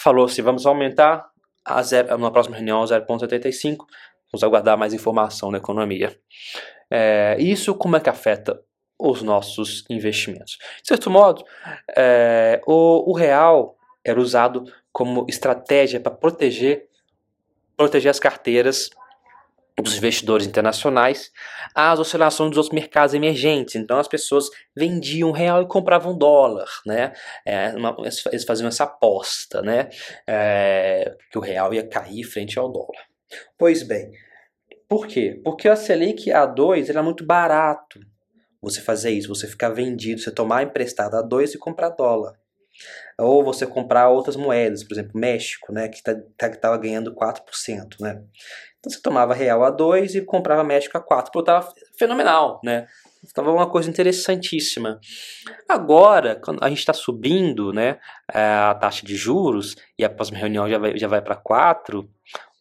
falou 0.00 0.26
assim, 0.26 0.42
vamos 0.42 0.64
aumentar 0.64 1.28
a 1.64 1.82
zero, 1.82 2.16
na 2.16 2.30
próxima 2.30 2.56
reunião 2.56 2.82
0,75, 2.84 3.84
Vamos 4.32 4.44
aguardar 4.44 4.76
mais 4.76 4.92
informação 4.92 5.50
na 5.50 5.58
economia. 5.58 6.16
É, 6.90 7.36
isso 7.38 7.74
como 7.74 7.96
é 7.96 8.00
que 8.00 8.10
afeta 8.10 8.60
os 8.98 9.22
nossos 9.22 9.84
investimentos? 9.88 10.58
De 10.82 10.88
certo 10.88 11.10
modo, 11.10 11.44
é, 11.96 12.60
o, 12.66 13.10
o 13.10 13.14
real 13.14 13.76
era 14.04 14.20
usado 14.20 14.64
como 14.92 15.26
estratégia 15.28 16.00
para 16.00 16.12
proteger, 16.12 16.88
proteger 17.76 18.10
as 18.10 18.18
carteiras 18.18 18.90
dos 19.82 19.96
investidores 19.96 20.46
internacionais 20.46 21.30
às 21.74 21.98
oscilações 22.00 22.50
dos 22.50 22.58
outros 22.58 22.74
mercados 22.74 23.14
emergentes. 23.14 23.76
Então 23.76 23.98
as 23.98 24.08
pessoas 24.08 24.48
vendiam 24.76 25.30
real 25.30 25.62
e 25.62 25.68
compravam 25.68 26.16
dólar, 26.16 26.68
né? 26.84 27.12
É, 27.46 27.68
uma, 27.70 27.96
eles 28.00 28.44
faziam 28.44 28.68
essa 28.68 28.84
aposta, 28.84 29.62
né? 29.62 29.88
É, 30.26 31.14
que 31.30 31.38
o 31.38 31.40
real 31.40 31.72
ia 31.72 31.86
cair 31.86 32.24
frente 32.24 32.58
ao 32.58 32.70
dólar. 32.70 33.07
Pois 33.58 33.82
bem, 33.82 34.10
por 34.88 35.06
quê? 35.06 35.40
Porque 35.44 35.68
a 35.68 35.76
Selic 35.76 36.30
A2 36.30 36.88
era 36.88 37.02
muito 37.02 37.24
barato 37.24 38.00
você 38.60 38.80
fazer 38.80 39.10
isso, 39.10 39.28
você 39.28 39.46
ficar 39.46 39.68
vendido, 39.68 40.20
você 40.20 40.30
tomar 40.30 40.62
emprestado 40.62 41.14
a 41.14 41.22
2 41.22 41.54
e 41.54 41.58
comprar 41.58 41.90
dólar. 41.90 42.34
Ou 43.18 43.44
você 43.44 43.66
comprar 43.66 44.08
outras 44.08 44.36
moedas, 44.36 44.84
por 44.84 44.94
exemplo, 44.94 45.12
México, 45.18 45.72
né, 45.72 45.88
que 45.88 45.96
estava 45.96 46.22
tá, 46.36 46.48
tá, 46.50 46.76
ganhando 46.76 47.14
4%, 47.14 47.96
né? 48.00 48.22
Então 48.78 48.92
você 48.92 49.00
tomava 49.02 49.34
real 49.34 49.64
a 49.64 49.70
2 49.70 50.14
e 50.14 50.20
comprava 50.22 50.62
México 50.62 50.96
a 50.96 51.00
4, 51.00 51.32
porque 51.32 51.50
estava 51.50 51.72
fenomenal, 51.98 52.60
né? 52.62 52.86
Estava 53.24 53.50
uma 53.50 53.68
coisa 53.68 53.90
interessantíssima. 53.90 55.00
Agora, 55.68 56.36
quando 56.36 56.62
a 56.62 56.68
gente 56.68 56.78
está 56.78 56.92
subindo 56.92 57.72
né, 57.72 57.98
a 58.28 58.76
taxa 58.76 59.04
de 59.04 59.16
juros 59.16 59.74
e 59.98 60.04
a 60.04 60.08
próxima 60.08 60.38
reunião 60.38 60.70
já 60.70 60.78
vai, 60.78 60.96
já 60.96 61.08
vai 61.08 61.20
para 61.20 61.34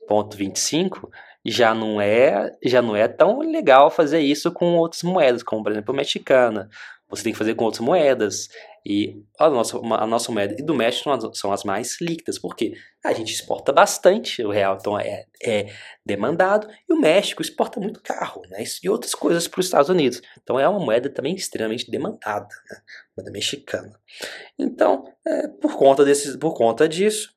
4,25, 0.10 1.10
já 1.46 1.74
não 1.74 2.02
é 2.02 2.52
já 2.64 2.82
não 2.82 2.96
é 2.96 3.08
tão 3.08 3.40
legal 3.40 3.90
fazer 3.90 4.20
isso 4.20 4.52
com 4.52 4.76
outras 4.78 5.04
moedas, 5.04 5.44
como 5.44 5.64
por 5.64 5.72
exemplo 5.72 5.94
a 5.94 5.98
mexicana. 5.98 6.70
Você 7.10 7.24
tem 7.24 7.32
que 7.32 7.40
fazer 7.40 7.56
com 7.56 7.64
outras 7.64 7.82
moedas. 7.82 8.50
E 8.86 9.22
a 9.40 9.50
nossa, 9.50 9.78
a 9.78 10.08
nossa 10.08 10.32
moeda 10.32 10.56
e 10.58 10.64
do 10.64 10.74
México 10.74 11.04
são 11.04 11.14
as, 11.14 11.40
são 11.40 11.52
as 11.52 11.64
mais 11.64 12.00
líquidas, 12.00 12.40
porque 12.40 12.74
a 13.08 13.14
gente 13.14 13.34
exporta 13.34 13.72
bastante, 13.72 14.44
o 14.44 14.52
real 14.52 14.78
então 14.80 15.00
é, 15.00 15.26
é 15.42 15.68
demandado, 16.06 16.68
e 16.90 16.94
o 16.94 17.00
México 17.00 17.42
exporta 17.42 17.80
muito 17.80 18.02
carro 18.02 18.42
né, 18.50 18.64
e 18.84 18.90
outras 18.90 19.16
coisas 19.16 19.48
para 19.48 19.60
os 19.60 19.66
Estados 19.66 19.90
Unidos. 19.90 20.22
Então 20.42 20.60
é 20.60 20.68
uma 20.68 20.80
moeda 20.80 21.10
também 21.10 21.34
extremamente 21.34 21.90
demandada, 21.90 22.48
né, 22.70 22.78
moeda 23.16 23.32
mexicana. 23.32 23.98
Então, 24.60 25.06
é, 25.26 25.48
por, 25.48 25.78
conta 25.78 26.04
desses, 26.04 26.36
por 26.36 26.54
conta 26.54 26.88
disso, 26.88 27.30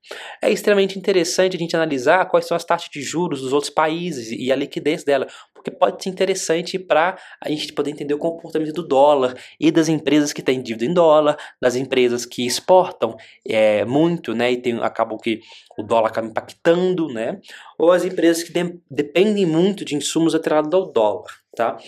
é 0.42 0.50
extremamente 0.50 0.98
interessante 0.98 1.56
a 1.56 1.58
gente 1.58 1.76
analisar 1.76 2.26
quais 2.26 2.46
são 2.46 2.56
as 2.56 2.64
taxas 2.64 2.90
de 2.90 3.00
juros 3.00 3.40
dos 3.40 3.52
outros 3.52 3.72
países 3.72 4.30
e 4.30 4.50
a 4.50 4.56
liquidez 4.56 5.04
dela, 5.04 5.26
porque 5.54 5.70
pode 5.70 6.02
ser 6.02 6.08
interessante 6.08 6.78
para 6.78 7.18
a 7.40 7.50
gente 7.50 7.72
poder 7.72 7.90
entender 7.90 8.14
o 8.14 8.18
comportamento 8.18 8.72
do 8.72 8.86
dólar 8.86 9.36
e 9.58 9.70
das 9.70 9.88
empresas 9.88 10.32
que 10.32 10.42
têm 10.42 10.62
dívida 10.62 10.86
em 10.86 10.94
dólar, 10.94 11.36
das 11.60 11.76
empresas 11.76 12.24
que 12.24 12.46
exportam 12.46 13.14
é, 13.46 13.84
muito, 13.84 14.34
né, 14.34 14.52
e 14.52 14.56
tem, 14.56 14.78
acabam 14.82 15.18
que 15.18 15.40
o 15.78 15.82
dólar 15.82 16.08
acaba 16.08 16.26
impactando, 16.26 17.08
né, 17.08 17.40
ou 17.78 17.92
as 17.92 18.04
empresas 18.04 18.42
que 18.42 18.52
de, 18.52 18.78
dependem 18.90 19.46
muito 19.46 19.84
de 19.84 19.94
insumos 19.94 20.34
atrelados 20.34 20.72
ao 20.72 20.92
dólar, 20.92 21.30
tá? 21.54 21.78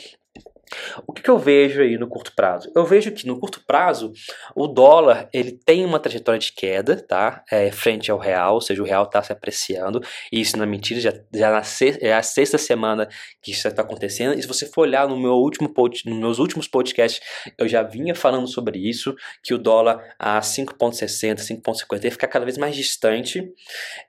O 1.06 1.12
que, 1.12 1.22
que, 1.22 1.30
eu 1.30 1.38
vejo 1.38 1.82
aí 1.82 1.96
no 1.96 2.08
curto 2.08 2.32
prazo? 2.34 2.70
Eu 2.74 2.84
vejo 2.84 3.12
que 3.12 3.26
no 3.26 3.38
curto 3.38 3.62
prazo 3.66 4.12
o 4.54 4.66
dólar 4.66 5.28
ele 5.32 5.52
tem 5.52 5.84
uma 5.84 5.98
trajetória 5.98 6.38
de 6.38 6.52
queda, 6.52 6.96
tá? 6.96 7.44
É, 7.50 7.70
frente 7.70 8.10
ao 8.10 8.18
real, 8.18 8.54
ou 8.54 8.60
seja, 8.60 8.82
o 8.82 8.86
real 8.86 9.04
está 9.04 9.22
se 9.22 9.32
apreciando. 9.32 10.00
E 10.30 10.40
isso 10.40 10.56
não 10.56 10.64
é 10.64 10.66
mentira, 10.66 11.00
já, 11.00 11.12
já 11.34 11.50
na 11.50 11.62
sexta, 11.62 12.04
é 12.04 12.12
a 12.12 12.22
sexta 12.22 12.58
semana 12.58 13.08
que 13.42 13.50
isso 13.50 13.66
está 13.66 13.82
acontecendo. 13.82 14.38
E 14.38 14.42
se 14.42 14.48
você 14.48 14.66
for 14.66 14.82
olhar 14.82 15.08
no 15.08 15.18
meu 15.18 15.34
último 15.34 15.68
pod, 15.68 16.02
nos 16.06 16.18
meus 16.18 16.38
últimos 16.38 16.68
podcasts, 16.68 17.20
eu 17.58 17.68
já 17.68 17.82
vinha 17.82 18.14
falando 18.14 18.46
sobre 18.46 18.78
isso, 18.78 19.14
que 19.42 19.54
o 19.54 19.58
dólar 19.58 20.14
a 20.18 20.40
5,60, 20.40 21.36
5,50 21.36 21.98
ele 22.02 22.10
fica 22.10 22.28
cada 22.28 22.44
vez 22.44 22.56
mais 22.58 22.74
distante. 22.74 23.52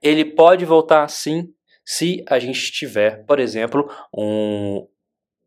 Ele 0.01 0.25
pode 0.25 0.65
voltar 0.65 1.08
sim 1.10 1.53
se 1.86 2.24
a 2.27 2.39
gente 2.39 2.72
tiver, 2.72 3.25
por 3.25 3.39
exemplo, 3.39 3.89
um, 4.15 4.88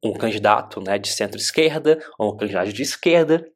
um 0.03 0.13
candidato 0.13 0.81
né, 0.81 0.99
de 0.99 1.09
centro-esquerda 1.09 1.99
ou 2.19 2.33
um 2.33 2.37
candidato 2.37 2.73
de 2.73 2.83
esquerda 2.83 3.47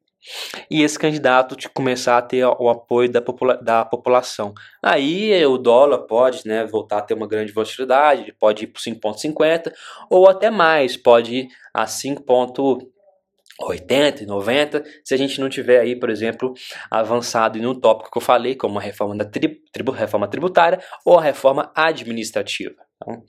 e 0.69 0.83
esse 0.83 0.99
candidato 0.99 1.55
de 1.55 1.67
começar 1.67 2.17
a 2.17 2.21
ter 2.21 2.45
o 2.45 2.69
apoio 2.69 3.09
da, 3.09 3.21
popula 3.21 3.57
da 3.57 3.83
população. 3.83 4.53
Aí 4.83 5.45
o 5.45 5.57
dólar 5.57 5.99
pode 5.99 6.47
né, 6.47 6.65
voltar 6.65 6.99
a 6.99 7.01
ter 7.01 7.15
uma 7.15 7.27
grande 7.27 7.51
volatilidade, 7.51 8.33
pode 8.39 8.65
ir 8.65 8.67
para 8.67 8.81
5,50 8.81 9.73
ou 10.09 10.29
até 10.29 10.51
mais, 10.51 10.95
pode 10.95 11.35
ir 11.35 11.47
a 11.73 11.85
5,80 11.85 14.21
e 14.21 14.25
90, 14.25 14.83
se 15.03 15.13
a 15.13 15.17
gente 15.17 15.41
não 15.41 15.49
tiver 15.49 15.79
aí, 15.79 15.95
por 15.95 16.09
exemplo, 16.09 16.53
avançado 16.89 17.57
em 17.57 17.65
um 17.65 17.73
tópico 17.73 18.11
que 18.11 18.17
eu 18.17 18.21
falei, 18.21 18.55
como 18.55 18.77
a 18.77 18.81
reforma 18.81 19.17
da 19.17 19.25
tri 19.25 19.61
reforma 19.95 20.27
tributária 20.27 20.79
ou 21.03 21.17
a 21.17 21.21
reforma 21.21 21.71
administrativa. 21.75 22.90
Então 23.01 23.23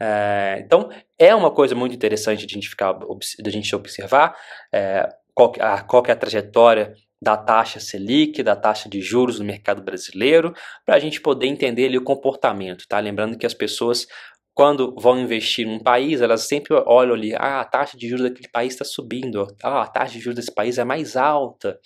é, 0.00 0.62
então, 0.64 0.88
é 1.18 1.34
uma 1.34 1.50
coisa 1.50 1.74
muito 1.74 1.94
interessante 1.94 2.46
de 2.46 2.52
a 2.52 2.56
gente, 2.56 2.68
ficar, 2.68 2.92
de 2.92 3.48
a 3.48 3.52
gente 3.52 3.74
observar 3.74 4.36
é, 4.72 5.08
qual, 5.34 5.52
a, 5.60 5.82
qual 5.82 6.02
é 6.06 6.12
a 6.12 6.16
trajetória 6.16 6.94
da 7.20 7.36
taxa 7.36 7.80
Selic, 7.80 8.42
da 8.42 8.54
taxa 8.54 8.88
de 8.88 9.00
juros 9.00 9.38
no 9.38 9.44
mercado 9.44 9.82
brasileiro, 9.82 10.52
para 10.84 10.96
a 10.96 10.98
gente 10.98 11.20
poder 11.20 11.46
entender 11.46 11.86
ali, 11.86 11.96
o 11.96 12.04
comportamento. 12.04 12.86
Tá? 12.86 12.98
Lembrando 13.00 13.38
que 13.38 13.46
as 13.46 13.54
pessoas, 13.54 14.06
quando 14.52 14.94
vão 14.98 15.18
investir 15.18 15.66
num 15.66 15.78
país, 15.78 16.20
elas 16.20 16.42
sempre 16.42 16.74
olham 16.86 17.14
ali, 17.14 17.34
ah, 17.34 17.60
a 17.60 17.64
taxa 17.64 17.96
de 17.96 18.06
juros 18.08 18.24
daquele 18.24 18.48
país 18.48 18.74
está 18.74 18.84
subindo, 18.84 19.46
ah, 19.62 19.82
a 19.82 19.86
taxa 19.86 20.12
de 20.12 20.20
juros 20.20 20.36
desse 20.36 20.54
país 20.54 20.76
é 20.76 20.84
mais 20.84 21.16
alta. 21.16 21.78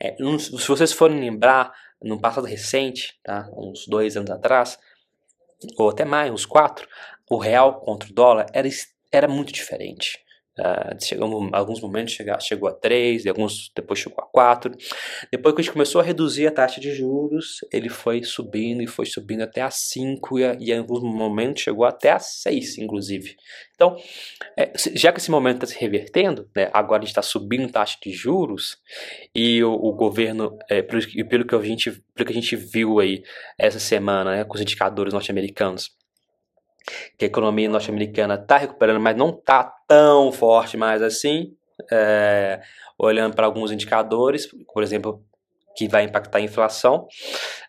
É, 0.00 0.16
se 0.38 0.66
vocês 0.66 0.92
forem 0.92 1.20
lembrar, 1.20 1.72
no 2.02 2.18
passado 2.18 2.46
recente, 2.46 3.18
tá? 3.22 3.48
uns 3.52 3.86
dois 3.86 4.16
anos 4.16 4.30
atrás, 4.30 4.78
ou 5.78 5.90
até 5.90 6.04
mais, 6.04 6.30
uns 6.30 6.46
quatro, 6.46 6.88
o 7.30 7.36
real 7.38 7.80
contra 7.80 8.10
o 8.10 8.12
dólar 8.12 8.46
era, 8.52 8.68
era 9.12 9.28
muito 9.28 9.52
diferente. 9.52 10.18
Uh, 10.60 11.50
alguns 11.52 11.80
momentos 11.80 12.16
chegou 12.40 12.68
a 12.68 12.72
3, 12.72 13.26
alguns 13.26 13.70
depois 13.74 13.98
chegou 13.98 14.22
a 14.22 14.26
4. 14.26 14.72
Depois 15.32 15.54
que 15.54 15.60
a 15.60 15.64
gente 15.64 15.72
começou 15.72 16.00
a 16.00 16.04
reduzir 16.04 16.46
a 16.46 16.50
taxa 16.50 16.80
de 16.80 16.92
juros, 16.92 17.60
ele 17.72 17.88
foi 17.88 18.22
subindo 18.22 18.82
e 18.82 18.86
foi 18.86 19.06
subindo 19.06 19.42
até 19.42 19.62
a 19.62 19.70
5 19.70 20.38
e, 20.38 20.42
e 20.60 20.72
em 20.72 20.78
alguns 20.78 21.02
momentos 21.02 21.62
chegou 21.62 21.84
até 21.84 22.10
a 22.10 22.18
6, 22.18 22.78
inclusive. 22.78 23.36
Então, 23.74 23.96
é, 24.56 24.72
já 24.94 25.10
que 25.10 25.18
esse 25.18 25.30
momento 25.30 25.64
está 25.64 25.66
se 25.66 25.80
revertendo, 25.80 26.50
né, 26.54 26.68
agora 26.72 27.00
a 27.00 27.04
gente 27.04 27.12
está 27.12 27.22
subindo 27.22 27.70
taxa 27.72 27.96
de 28.02 28.12
juros 28.12 28.76
e 29.34 29.64
o, 29.64 29.72
o 29.72 29.92
governo, 29.94 30.58
é, 30.68 30.82
pelo, 30.82 31.00
pelo, 31.28 31.46
que 31.46 31.54
a 31.54 31.62
gente, 31.62 31.90
pelo 32.14 32.26
que 32.26 32.32
a 32.32 32.40
gente 32.40 32.56
viu 32.56 33.00
aí 33.00 33.22
essa 33.58 33.78
semana 33.78 34.32
né, 34.32 34.44
com 34.44 34.54
os 34.54 34.60
indicadores 34.60 35.14
norte-americanos, 35.14 35.90
que 37.16 37.24
a 37.24 37.28
economia 37.28 37.68
norte-americana 37.68 38.34
está 38.34 38.56
recuperando, 38.56 39.00
mas 39.00 39.16
não 39.16 39.30
está 39.30 39.64
tão 39.86 40.32
forte 40.32 40.76
mais 40.76 41.02
assim. 41.02 41.54
É, 41.90 42.60
olhando 42.98 43.34
para 43.34 43.46
alguns 43.46 43.72
indicadores, 43.72 44.46
por 44.72 44.82
exemplo, 44.82 45.24
que 45.74 45.88
vai 45.88 46.04
impactar 46.04 46.38
a 46.38 46.42
inflação, 46.42 47.08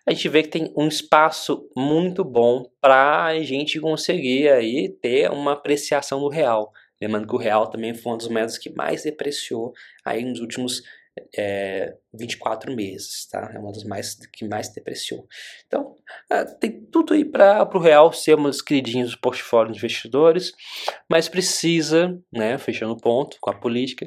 a 0.05 0.11
gente 0.11 0.27
vê 0.27 0.43
que 0.43 0.49
tem 0.49 0.73
um 0.75 0.87
espaço 0.87 1.69
muito 1.75 2.23
bom 2.23 2.65
para 2.81 3.25
a 3.25 3.39
gente 3.41 3.79
conseguir 3.79 4.49
aí 4.49 4.89
ter 5.01 5.31
uma 5.31 5.53
apreciação 5.53 6.19
do 6.19 6.27
real. 6.27 6.73
Lembrando 6.99 7.27
que 7.27 7.35
o 7.35 7.37
real 7.37 7.67
também 7.67 7.93
foi 7.93 8.11
uma 8.11 8.17
das 8.17 8.27
moedas 8.27 8.57
que 8.57 8.69
mais 8.69 9.03
depreciou 9.03 9.73
aí 10.03 10.23
nos 10.23 10.39
últimos 10.39 10.83
é, 11.37 11.93
24 12.13 12.75
meses, 12.75 13.27
tá? 13.27 13.51
É 13.53 13.59
uma 13.59 13.71
das 13.71 13.83
mais 13.83 14.15
que 14.31 14.47
mais 14.47 14.69
depreciou. 14.69 15.27
Então, 15.67 15.95
é, 16.29 16.45
tem 16.45 16.85
tudo 16.85 17.13
aí 17.13 17.25
para 17.25 17.69
o 17.73 17.79
real 17.79 18.11
ser 18.13 18.35
uma 18.35 18.49
das 18.49 18.61
queridinhas 18.61 19.11
do 19.11 19.19
portfólio 19.19 19.71
de 19.71 19.77
investidores, 19.77 20.53
mas 21.09 21.27
precisa, 21.27 22.17
né, 22.31 22.57
fechando 22.57 22.93
o 22.93 22.97
ponto 22.97 23.37
com 23.41 23.49
a 23.49 23.59
política, 23.59 24.05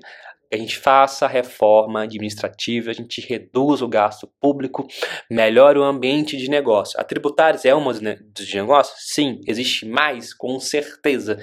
a 0.53 0.57
gente 0.57 0.79
faça 0.79 1.27
a 1.27 1.29
reforma 1.29 2.03
administrativa, 2.03 2.91
a 2.91 2.95
gente 2.95 3.21
reduza 3.21 3.85
o 3.85 3.89
gasto 3.89 4.31
público, 4.41 4.87
melhore 5.29 5.79
o 5.79 5.83
ambiente 5.83 6.37
de 6.37 6.49
negócio. 6.49 6.99
A 7.01 7.05
tributários 7.05 7.65
é 7.65 7.75
uma 7.75 7.93
dos 7.93 8.55
negócios? 8.55 8.97
Sim. 9.13 9.41
Existe 9.47 9.87
mais? 9.87 10.33
Com 10.33 10.61
certeza. 10.61 11.39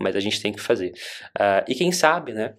Mas 0.00 0.16
a 0.16 0.20
gente 0.20 0.40
tem 0.40 0.52
que 0.52 0.60
fazer. 0.60 0.92
Uh, 1.38 1.64
e 1.68 1.74
quem 1.74 1.92
sabe, 1.92 2.32
né? 2.32 2.54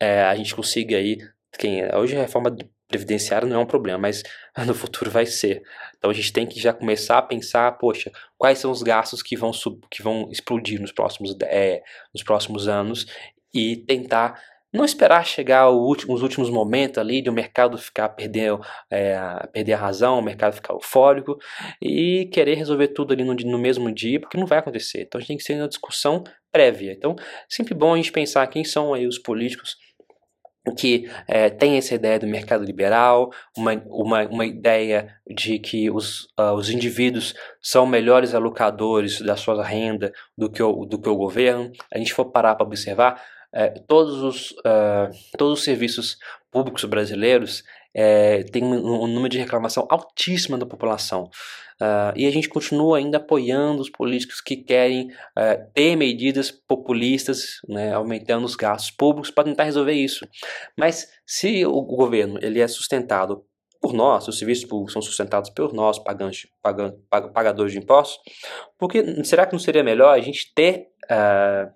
É, 0.00 0.22
a 0.22 0.34
gente 0.34 0.54
consiga 0.54 0.96
aí. 0.96 1.18
Quem, 1.56 1.82
hoje 1.94 2.16
a 2.16 2.20
reforma 2.20 2.54
previdenciária 2.88 3.48
não 3.48 3.56
é 3.56 3.58
um 3.58 3.66
problema, 3.66 3.98
mas 3.98 4.22
no 4.66 4.74
futuro 4.74 5.10
vai 5.10 5.26
ser. 5.26 5.62
Então 5.98 6.10
a 6.10 6.14
gente 6.14 6.32
tem 6.32 6.46
que 6.46 6.60
já 6.60 6.72
começar 6.72 7.18
a 7.18 7.22
pensar, 7.22 7.72
poxa, 7.72 8.10
quais 8.38 8.58
são 8.58 8.70
os 8.70 8.82
gastos 8.82 9.22
que 9.22 9.36
vão, 9.36 9.52
sub, 9.52 9.80
que 9.90 10.02
vão 10.02 10.28
explodir 10.30 10.80
nos 10.80 10.92
próximos, 10.92 11.36
é, 11.42 11.82
nos 12.14 12.22
próximos 12.22 12.68
anos 12.68 13.06
e 13.52 13.76
tentar 13.76 14.40
não 14.72 14.84
esperar 14.84 15.24
chegar 15.24 15.70
último, 15.70 16.12
os 16.12 16.22
últimos 16.22 16.50
momentos 16.50 16.98
ali 16.98 17.22
de 17.22 17.30
o 17.30 17.32
mercado 17.32 17.78
ficar 17.78 18.10
perder, 18.10 18.58
é, 18.90 19.18
perder 19.52 19.72
a 19.72 19.78
razão, 19.78 20.18
o 20.18 20.22
mercado 20.22 20.54
ficar 20.54 20.74
eufórico 20.74 21.38
e 21.80 22.28
querer 22.32 22.54
resolver 22.54 22.88
tudo 22.88 23.12
ali 23.12 23.24
no, 23.24 23.34
no, 23.34 23.58
mesmo 23.58 23.90
dia, 23.92 24.20
porque 24.20 24.36
não 24.36 24.46
vai 24.46 24.58
acontecer. 24.58 25.02
Então 25.02 25.18
a 25.18 25.20
gente 25.20 25.28
tem 25.28 25.36
que 25.38 25.44
ser 25.44 25.54
uma 25.54 25.68
discussão 25.68 26.22
prévia. 26.52 26.92
Então, 26.92 27.16
sempre 27.48 27.74
bom 27.74 27.94
a 27.94 27.96
gente 27.96 28.12
pensar 28.12 28.46
quem 28.48 28.64
são 28.64 28.92
aí 28.92 29.06
os 29.06 29.18
políticos 29.18 29.76
que 30.74 31.08
é, 31.28 31.48
tem 31.48 31.76
essa 31.76 31.94
ideia 31.94 32.18
do 32.18 32.26
mercado 32.26 32.64
liberal, 32.64 33.30
uma, 33.56 33.72
uma, 33.86 34.26
uma 34.26 34.46
ideia 34.46 35.14
de 35.26 35.58
que 35.58 35.90
os, 35.90 36.24
uh, 36.38 36.52
os 36.54 36.70
indivíduos 36.70 37.34
são 37.60 37.86
melhores 37.86 38.34
alocadores 38.34 39.20
da 39.20 39.36
sua 39.36 39.64
renda 39.64 40.12
do 40.36 40.50
que 40.50 40.62
o, 40.62 40.84
do 40.84 40.98
que 40.98 41.08
o 41.08 41.16
governo. 41.16 41.70
A 41.92 41.98
gente 41.98 42.12
for 42.12 42.26
parar 42.26 42.54
para 42.54 42.66
observar, 42.66 43.22
é, 43.52 43.68
todos, 43.70 44.22
os, 44.22 44.50
uh, 44.50 45.10
todos 45.38 45.58
os 45.58 45.64
serviços 45.64 46.18
públicos 46.50 46.84
brasileiros 46.84 47.62
é, 47.98 48.42
têm 48.42 48.62
um, 48.62 49.04
um, 49.04 49.06
número 49.06 49.30
de 49.30 49.38
reclamação 49.38 49.86
altíssima 49.88 50.58
da 50.58 50.66
população. 50.66 51.30
Uh, 51.80 52.12
e 52.14 52.26
a 52.26 52.30
gente 52.30 52.48
continua 52.48 52.98
ainda 52.98 53.16
apoiando 53.16 53.80
os 53.80 53.88
políticos 53.88 54.40
que 54.42 54.56
querem 54.56 55.08
uh, 55.08 55.70
ter 55.72 55.96
medidas 55.96 56.50
populistas, 56.50 57.60
né, 57.66 57.94
aumentando 57.94 58.44
os 58.44 58.54
gastos 58.54 58.90
públicos 58.90 59.30
para 59.30 59.44
tentar 59.44 59.64
resolver 59.64 59.94
isso. 59.94 60.26
Mas 60.76 61.08
se 61.26 61.64
o 61.64 61.82
governo 61.82 62.38
ele 62.42 62.60
é 62.60 62.68
sustentado 62.68 63.44
por 63.80 63.94
nós, 63.94 64.28
os 64.28 64.38
serviços 64.38 64.66
públicos 64.66 64.92
são 64.92 65.02
sustentados 65.02 65.48
por 65.50 65.72
nós, 65.72 65.98
pagantes, 65.98 66.48
pagadores 67.32 67.72
de 67.72 67.78
impostos, 67.78 68.18
porque 68.78 69.24
será 69.24 69.46
que 69.46 69.52
não 69.52 69.60
seria 69.60 69.82
melhor 69.82 70.14
a 70.14 70.20
gente 70.20 70.52
ter 70.54 70.88
uh, 71.04 71.70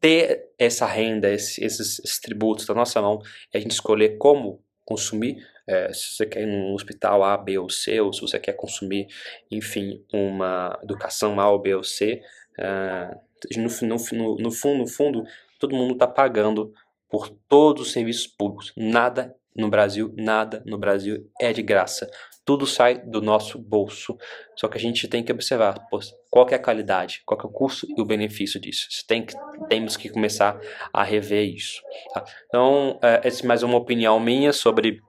ter 0.00 0.48
essa 0.58 0.86
renda, 0.86 1.30
esses, 1.30 1.58
esses, 1.58 2.18
tributos 2.18 2.66
na 2.66 2.74
nossa 2.74 3.00
mão 3.02 3.20
e 3.52 3.58
a 3.58 3.60
gente 3.60 3.72
escolher 3.72 4.16
como 4.16 4.62
consumir, 4.84 5.46
é, 5.66 5.92
se 5.92 6.14
você 6.14 6.26
quer 6.26 6.42
ir 6.42 6.46
num 6.46 6.74
hospital 6.74 7.22
A, 7.22 7.36
B 7.36 7.58
ou 7.58 7.70
C, 7.70 8.00
ou 8.00 8.12
se 8.12 8.20
você 8.20 8.38
quer 8.38 8.54
consumir, 8.54 9.06
enfim, 9.50 10.04
uma 10.12 10.78
educação 10.82 11.38
A 11.40 11.50
ou 11.50 11.58
B 11.58 11.74
ou 11.74 11.84
C, 11.84 12.20
é, 12.58 13.16
no, 13.56 13.68
no, 13.82 14.36
no, 14.36 14.50
fundo, 14.50 14.78
no 14.78 14.86
fundo, 14.86 15.24
todo 15.58 15.74
mundo 15.74 15.94
está 15.94 16.06
pagando 16.06 16.72
por 17.08 17.28
todos 17.48 17.86
os 17.86 17.92
serviços 17.92 18.26
públicos. 18.26 18.72
Nada 18.76 19.34
no 19.54 19.68
Brasil, 19.68 20.12
nada 20.16 20.62
no 20.66 20.78
Brasil 20.78 21.28
é 21.40 21.52
de 21.52 21.62
graça. 21.62 22.10
Tudo 22.44 22.66
sai 22.66 22.98
do 22.98 23.20
nosso 23.20 23.58
bolso. 23.58 24.16
Só 24.56 24.68
que 24.68 24.78
a 24.78 24.80
gente 24.80 25.08
tem 25.08 25.22
que 25.22 25.32
observar 25.32 25.86
qual 26.30 26.46
é 26.48 26.54
a 26.54 26.62
qualidade, 26.62 27.22
qual 27.26 27.40
é 27.40 27.46
o 27.46 27.50
custo 27.50 27.86
e 27.96 28.00
o 28.00 28.04
benefício 28.04 28.60
disso. 28.60 28.86
Tem 29.06 29.24
que, 29.24 29.34
temos 29.68 29.96
que 29.96 30.08
começar 30.08 30.58
a 30.92 31.02
rever 31.02 31.44
isso. 31.44 31.82
Tá? 32.14 32.24
Então, 32.46 32.98
é, 33.02 33.20
essa 33.24 33.44
é 33.44 33.46
mais 33.46 33.62
uma 33.62 33.76
opinião 33.76 34.20
minha 34.20 34.52
sobre, 34.52 35.00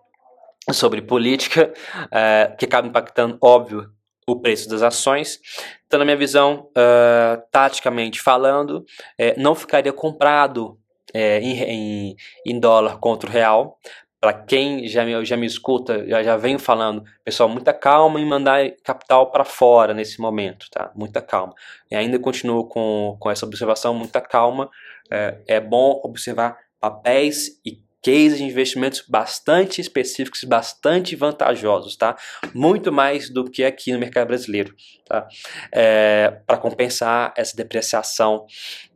sobre 0.71 1.01
política, 1.01 1.71
é, 2.11 2.53
que 2.57 2.65
acaba 2.65 2.87
impactando, 2.87 3.37
óbvio, 3.41 3.91
o 4.27 4.39
preço 4.39 4.69
das 4.69 4.81
ações. 4.81 5.39
Então, 5.85 5.99
na 5.99 6.05
minha 6.05 6.17
visão, 6.17 6.69
uh, 6.69 7.41
taticamente 7.51 8.21
falando, 8.21 8.85
é, 9.17 9.37
não 9.37 9.53
ficaria 9.53 9.91
comprado 9.91 10.79
é, 11.13 11.39
em, 11.39 11.63
em, 11.63 12.15
em, 12.45 12.59
dólar 12.59 12.97
contra 12.99 13.29
o 13.29 13.33
real, 13.33 13.77
para 14.21 14.33
quem 14.33 14.87
já 14.87 15.03
me, 15.03 15.25
já 15.25 15.35
me 15.35 15.47
escuta, 15.47 16.07
já, 16.07 16.21
já 16.21 16.37
venho 16.37 16.59
falando, 16.59 17.03
pessoal, 17.25 17.49
muita 17.49 17.73
calma 17.73 18.21
em 18.21 18.25
mandar 18.25 18.69
capital 18.83 19.31
para 19.31 19.43
fora 19.43 19.95
nesse 19.95 20.21
momento, 20.21 20.67
tá? 20.69 20.91
Muita 20.93 21.23
calma. 21.23 21.55
E 21.89 21.95
ainda 21.95 22.19
continuo 22.19 22.67
com, 22.67 23.17
com 23.19 23.31
essa 23.31 23.47
observação, 23.47 23.95
muita 23.95 24.21
calma. 24.21 24.69
É, 25.09 25.37
é 25.47 25.59
bom 25.59 25.99
observar 26.03 26.55
papéis 26.79 27.59
e 27.65 27.81
cases 28.03 28.37
de 28.37 28.43
investimentos 28.43 29.03
bastante 29.07 29.81
específicos, 29.81 30.43
bastante 30.43 31.15
vantajosos, 31.15 31.95
tá? 31.95 32.15
Muito 32.53 32.91
mais 32.91 33.27
do 33.27 33.49
que 33.49 33.63
aqui 33.63 33.91
no 33.91 33.97
mercado 33.99 34.27
brasileiro, 34.27 34.75
tá? 35.03 35.27
É, 35.71 36.41
para 36.45 36.57
compensar 36.57 37.33
essa 37.35 37.57
depreciação 37.57 38.45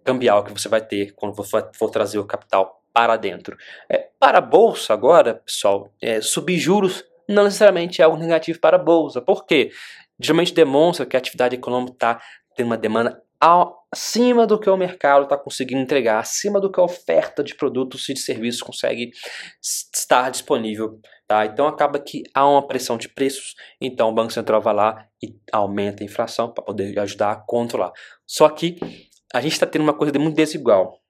cambial 0.04 0.44
que 0.44 0.52
você 0.52 0.70
vai 0.70 0.82
ter 0.82 1.14
quando 1.16 1.36
for, 1.44 1.72
for 1.74 1.90
trazer 1.90 2.20
o 2.20 2.26
capital 2.26 2.85
para 2.96 3.18
dentro. 3.18 3.58
É, 3.92 4.08
para 4.18 4.38
a 4.38 4.42
bolsa 4.42 4.94
agora, 4.94 5.36
pessoal, 5.36 5.92
é, 6.02 6.22
subir 6.22 6.58
juros 6.58 7.04
não 7.28 7.44
necessariamente 7.44 8.02
é 8.02 8.06
algo 8.06 8.16
negativo 8.16 8.58
para 8.58 8.78
a 8.78 8.80
bolsa. 8.80 9.22
Por 9.22 9.46
quê? 9.46 9.70
Geralmente 10.18 10.54
demonstra 10.54 11.06
que 11.06 11.18
a 11.18 11.20
atividade 11.20 11.56
econômica 11.56 11.92
está 11.92 12.22
tendo 12.56 12.68
uma 12.68 12.78
demanda 12.78 13.22
acima 13.92 14.48
do 14.48 14.58
que 14.58 14.70
o 14.70 14.78
mercado 14.78 15.24
está 15.24 15.38
conseguindo 15.38 15.82
entregar, 15.82 16.20
acima 16.20 16.62
do 16.62 16.72
que 16.72 16.80
a 16.80 16.84
oferta 16.84 17.44
de 17.44 17.54
produtos 17.54 18.08
e 18.08 18.14
de 18.14 18.22
serviços 18.22 18.62
consegue 18.62 19.12
estar 19.62 20.32
disponível. 20.32 20.98
Tá? 21.28 21.46
Então 21.46 21.68
acaba 21.68 22.00
que 22.00 22.24
há 22.34 22.48
uma 22.48 22.66
pressão 22.66 22.98
de 22.98 23.10
preços, 23.10 23.56
então 23.82 24.08
o 24.08 24.14
Banco 24.14 24.32
Central 24.32 24.62
vai 24.62 24.74
lá 24.74 25.06
e 25.22 25.36
aumenta 25.52 26.02
a 26.02 26.06
inflação 26.06 26.50
para 26.50 26.64
poder 26.64 26.98
ajudar 27.00 27.32
a 27.32 27.36
controlar. 27.36 27.92
Só 28.26 28.48
que 28.48 28.78
a 29.34 29.42
gente 29.42 29.52
está 29.52 29.66
tendo 29.66 29.82
uma 29.82 29.94
coisa 29.94 30.18
muito 30.18 30.36
desigual 30.38 31.02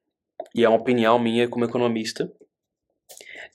e 0.55 0.63
é 0.63 0.69
uma 0.69 0.77
opinião 0.77 1.19
minha 1.19 1.49
como 1.49 1.65
economista, 1.65 2.31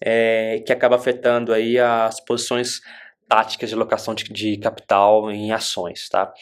é, 0.01 0.63
que 0.67 0.73
acaba 0.73 0.97
afetando 0.97 1.53
aí 1.53 1.79
as 1.79 2.21
posições 2.21 2.81
táticas 3.27 3.71
de 3.71 3.75
alocação 3.75 4.15
de, 4.15 4.25
de 4.25 4.59
capital 4.59 5.31
em 5.31 5.51
ações, 5.51 6.09
tá? 6.11 6.33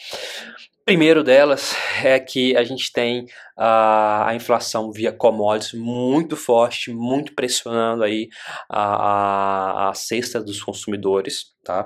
Primeiro 0.83 1.23
delas 1.23 1.75
é 2.03 2.19
que 2.19 2.57
a 2.57 2.63
gente 2.63 2.91
tem 2.91 3.27
a, 3.55 4.29
a 4.29 4.35
inflação 4.35 4.91
via 4.91 5.11
commodities 5.11 5.79
muito 5.79 6.35
forte, 6.35 6.91
muito 6.91 7.35
pressionando 7.35 8.03
aí 8.03 8.27
a, 8.67 8.95
a, 8.95 9.89
a 9.89 9.93
cesta 9.93 10.41
dos 10.41 10.63
consumidores, 10.63 11.53
tá? 11.63 11.85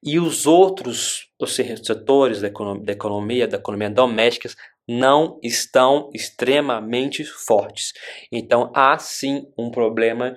E 0.00 0.20
os 0.20 0.46
outros 0.46 1.32
os 1.44 1.56
setores 1.56 2.40
da 2.40 2.46
economia, 2.46 2.84
da 2.84 2.92
economia, 2.92 3.48
da 3.48 3.56
economia 3.56 3.90
doméstica 3.90 4.48
não 4.88 5.38
estão 5.42 6.10
extremamente 6.12 7.24
fortes. 7.24 7.92
Então 8.30 8.70
há 8.74 8.98
sim 8.98 9.46
um 9.56 9.70
problema 9.70 10.34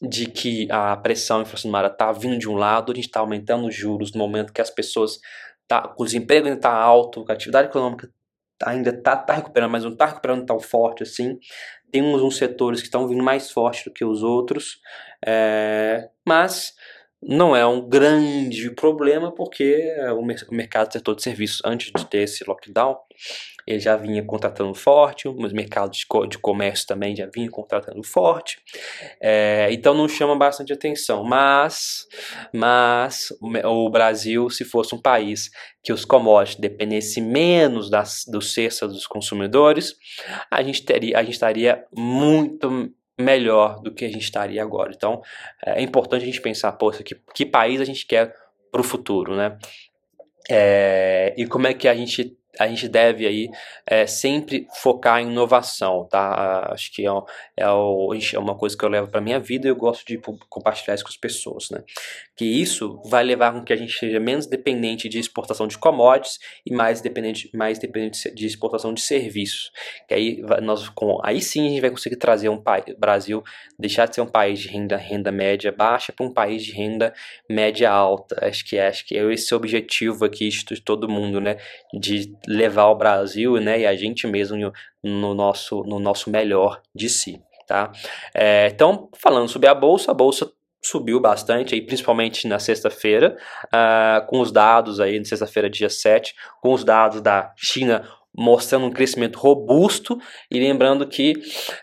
de 0.00 0.26
que 0.26 0.66
a 0.70 0.96
pressão 0.96 1.42
inflacionária 1.42 1.88
está 1.88 2.10
vindo 2.10 2.38
de 2.38 2.48
um 2.48 2.54
lado, 2.54 2.92
a 2.92 2.94
gente 2.94 3.06
está 3.06 3.20
aumentando 3.20 3.66
os 3.66 3.74
juros 3.74 4.12
no 4.12 4.18
momento 4.18 4.52
que 4.52 4.62
as 4.62 4.70
pessoas 4.70 5.18
tá, 5.68 5.94
o 5.98 6.04
desemprego 6.04 6.46
ainda 6.46 6.58
está 6.58 6.72
alto, 6.72 7.24
a 7.28 7.32
atividade 7.32 7.68
econômica 7.68 8.10
ainda 8.62 8.90
está 8.90 9.16
tá 9.16 9.34
recuperando, 9.34 9.70
mas 9.70 9.84
não 9.84 9.92
está 9.92 10.06
recuperando 10.06 10.44
tão 10.44 10.58
forte 10.58 11.02
assim. 11.02 11.38
Tem 11.90 12.02
uns, 12.02 12.22
uns 12.22 12.36
setores 12.36 12.80
que 12.80 12.86
estão 12.86 13.06
vindo 13.06 13.22
mais 13.22 13.50
forte 13.50 13.84
do 13.84 13.92
que 13.92 14.04
os 14.04 14.22
outros, 14.22 14.80
é, 15.24 16.08
mas 16.26 16.74
não 17.22 17.54
é 17.54 17.66
um 17.66 17.86
grande 17.86 18.70
problema 18.70 19.30
porque 19.30 19.94
o 20.16 20.54
mercado 20.54 20.88
do 20.88 20.92
setor 20.94 21.14
de 21.14 21.22
serviços, 21.22 21.60
antes 21.64 21.92
de 21.94 22.06
ter 22.06 22.22
esse 22.22 22.44
lockdown, 22.44 22.96
ele 23.66 23.78
já 23.78 23.94
vinha 23.96 24.24
contratando 24.24 24.74
forte, 24.74 25.28
os 25.28 25.52
mercados 25.52 25.98
de 26.28 26.38
comércio 26.38 26.86
também 26.86 27.14
já 27.14 27.26
vinha 27.26 27.50
contratando 27.50 28.02
forte, 28.02 28.58
é, 29.20 29.68
então 29.70 29.94
não 29.94 30.08
chama 30.08 30.34
bastante 30.34 30.72
atenção. 30.72 31.22
Mas, 31.22 32.06
mas 32.52 33.28
o 33.64 33.90
Brasil, 33.90 34.48
se 34.48 34.64
fosse 34.64 34.94
um 34.94 35.00
país 35.00 35.50
que 35.82 35.92
os 35.92 36.04
commodities 36.04 36.58
dependessem 36.58 37.22
menos 37.22 37.90
das, 37.90 38.24
do 38.26 38.40
cesta 38.40 38.88
dos 38.88 39.06
consumidores, 39.06 39.94
a 40.50 40.62
gente, 40.62 40.82
teria, 40.82 41.18
a 41.18 41.22
gente 41.22 41.34
estaria 41.34 41.84
muito 41.94 42.90
melhor 43.20 43.80
do 43.80 43.92
que 43.92 44.04
a 44.04 44.08
gente 44.08 44.22
estaria 44.22 44.62
agora. 44.62 44.92
Então, 44.94 45.22
é 45.64 45.82
importante 45.82 46.22
a 46.22 46.26
gente 46.26 46.40
pensar, 46.40 46.72
poxa, 46.72 47.02
que, 47.02 47.14
que 47.34 47.46
país 47.46 47.80
a 47.80 47.84
gente 47.84 48.06
quer 48.06 48.34
para 48.70 48.80
o 48.80 48.84
futuro, 48.84 49.36
né? 49.36 49.58
É, 50.48 51.34
e 51.36 51.46
como 51.46 51.66
é 51.66 51.74
que 51.74 51.86
a 51.86 51.94
gente 51.94 52.36
a 52.58 52.66
gente 52.66 52.88
deve 52.88 53.26
aí 53.26 53.50
é, 53.86 54.06
sempre 54.06 54.66
focar 54.82 55.20
em 55.20 55.30
inovação, 55.30 56.06
tá? 56.10 56.68
Acho 56.72 56.92
que 56.92 57.06
é, 57.06 57.10
é, 57.56 57.64
é 57.64 58.38
uma 58.38 58.56
coisa 58.56 58.76
que 58.76 58.84
eu 58.84 58.88
levo 58.88 59.08
para 59.08 59.20
minha 59.20 59.38
vida 59.38 59.66
e 59.66 59.70
eu 59.70 59.76
gosto 59.76 60.04
de 60.06 60.20
compartilhar 60.48 60.94
isso 60.94 61.04
com 61.04 61.10
as 61.10 61.16
pessoas, 61.16 61.70
né? 61.70 61.82
Que 62.36 62.44
isso 62.44 63.00
vai 63.04 63.22
levar 63.22 63.52
com 63.52 63.62
que 63.62 63.72
a 63.72 63.76
gente 63.76 63.92
seja 63.92 64.18
menos 64.18 64.46
dependente 64.46 65.08
de 65.08 65.18
exportação 65.18 65.66
de 65.66 65.78
commodities 65.78 66.38
e 66.66 66.72
mais 66.74 67.00
dependente, 67.00 67.50
mais 67.54 67.78
dependente 67.78 68.34
de 68.34 68.46
exportação 68.46 68.92
de 68.92 69.00
serviços. 69.00 69.70
Que 70.08 70.14
aí 70.14 70.42
nós, 70.62 70.88
com, 70.88 71.18
aí 71.22 71.40
sim 71.40 71.66
a 71.66 71.70
gente 71.70 71.80
vai 71.80 71.90
conseguir 71.90 72.16
trazer 72.16 72.48
um 72.48 72.60
país, 72.60 72.84
Brasil, 72.98 73.42
deixar 73.78 74.06
de 74.06 74.14
ser 74.14 74.20
um 74.20 74.26
país 74.26 74.58
de 74.58 74.68
renda, 74.68 74.96
renda 74.96 75.30
média 75.30 75.72
baixa 75.72 76.12
para 76.12 76.26
um 76.26 76.32
país 76.32 76.62
de 76.62 76.72
renda 76.72 77.14
média 77.48 77.90
alta. 77.90 78.36
Acho 78.44 78.64
que 78.64 78.78
acho 78.78 79.06
que 79.06 79.16
é 79.16 79.32
esse 79.32 79.54
o 79.54 79.56
objetivo 79.56 80.24
aqui 80.24 80.48
de 80.48 80.80
todo 80.80 81.08
mundo, 81.08 81.40
né? 81.40 81.56
De 81.92 82.32
levar 82.46 82.86
o 82.86 82.94
Brasil 82.94 83.60
né, 83.60 83.80
e 83.80 83.86
a 83.86 83.94
gente 83.94 84.26
mesmo 84.26 84.72
no 85.02 85.34
nosso, 85.34 85.82
no 85.84 85.98
nosso 85.98 86.30
melhor 86.30 86.80
de 86.94 87.08
si. 87.08 87.40
Tá? 87.66 87.92
É, 88.34 88.68
então, 88.72 89.08
falando 89.16 89.48
sobre 89.48 89.68
a 89.68 89.74
Bolsa, 89.74 90.10
a 90.10 90.14
Bolsa 90.14 90.50
subiu 90.82 91.20
bastante, 91.20 91.74
aí, 91.74 91.82
principalmente 91.82 92.48
na 92.48 92.58
sexta-feira, 92.58 93.36
uh, 93.66 94.26
com 94.26 94.40
os 94.40 94.50
dados 94.50 94.98
aí, 94.98 95.18
na 95.18 95.24
sexta-feira, 95.24 95.68
dia 95.68 95.90
7, 95.90 96.34
com 96.62 96.72
os 96.72 96.84
dados 96.84 97.20
da 97.20 97.52
China 97.56 98.02
mostrando 98.32 98.86
um 98.86 98.90
crescimento 98.90 99.38
robusto 99.38 100.16
e 100.50 100.58
lembrando 100.60 101.06
que 101.06 101.32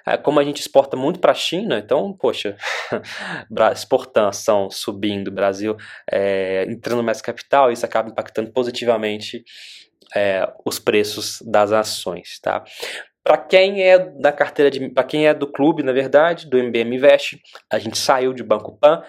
uh, 0.08 0.22
como 0.24 0.40
a 0.40 0.44
gente 0.44 0.62
exporta 0.62 0.96
muito 0.96 1.20
para 1.20 1.32
a 1.32 1.36
China, 1.36 1.78
então, 1.78 2.14
poxa, 2.14 2.58
exportação 3.72 4.70
subindo, 4.70 5.30
Brasil 5.30 5.76
é, 6.12 6.66
entrando 6.68 7.04
mais 7.04 7.22
capital, 7.22 7.72
isso 7.72 7.86
acaba 7.86 8.10
impactando 8.10 8.52
positivamente 8.52 9.44
é, 10.16 10.52
os 10.66 10.80
preços 10.80 11.42
das 11.42 11.72
ações, 11.72 12.40
tá? 12.40 12.64
Para 13.24 13.38
quem 13.38 13.84
é 13.84 14.00
da 14.00 14.32
carteira 14.32 14.72
de, 14.72 14.90
para 14.90 15.04
quem 15.04 15.28
é 15.28 15.34
do 15.34 15.52
clube, 15.52 15.84
na 15.84 15.92
verdade, 15.92 16.50
do 16.50 16.58
MBM 16.58 16.96
Invest, 16.96 17.42
a 17.70 17.78
gente 17.78 17.98
saiu 17.98 18.34
de 18.34 18.42
Banco 18.42 18.78
Pan, 18.78 19.04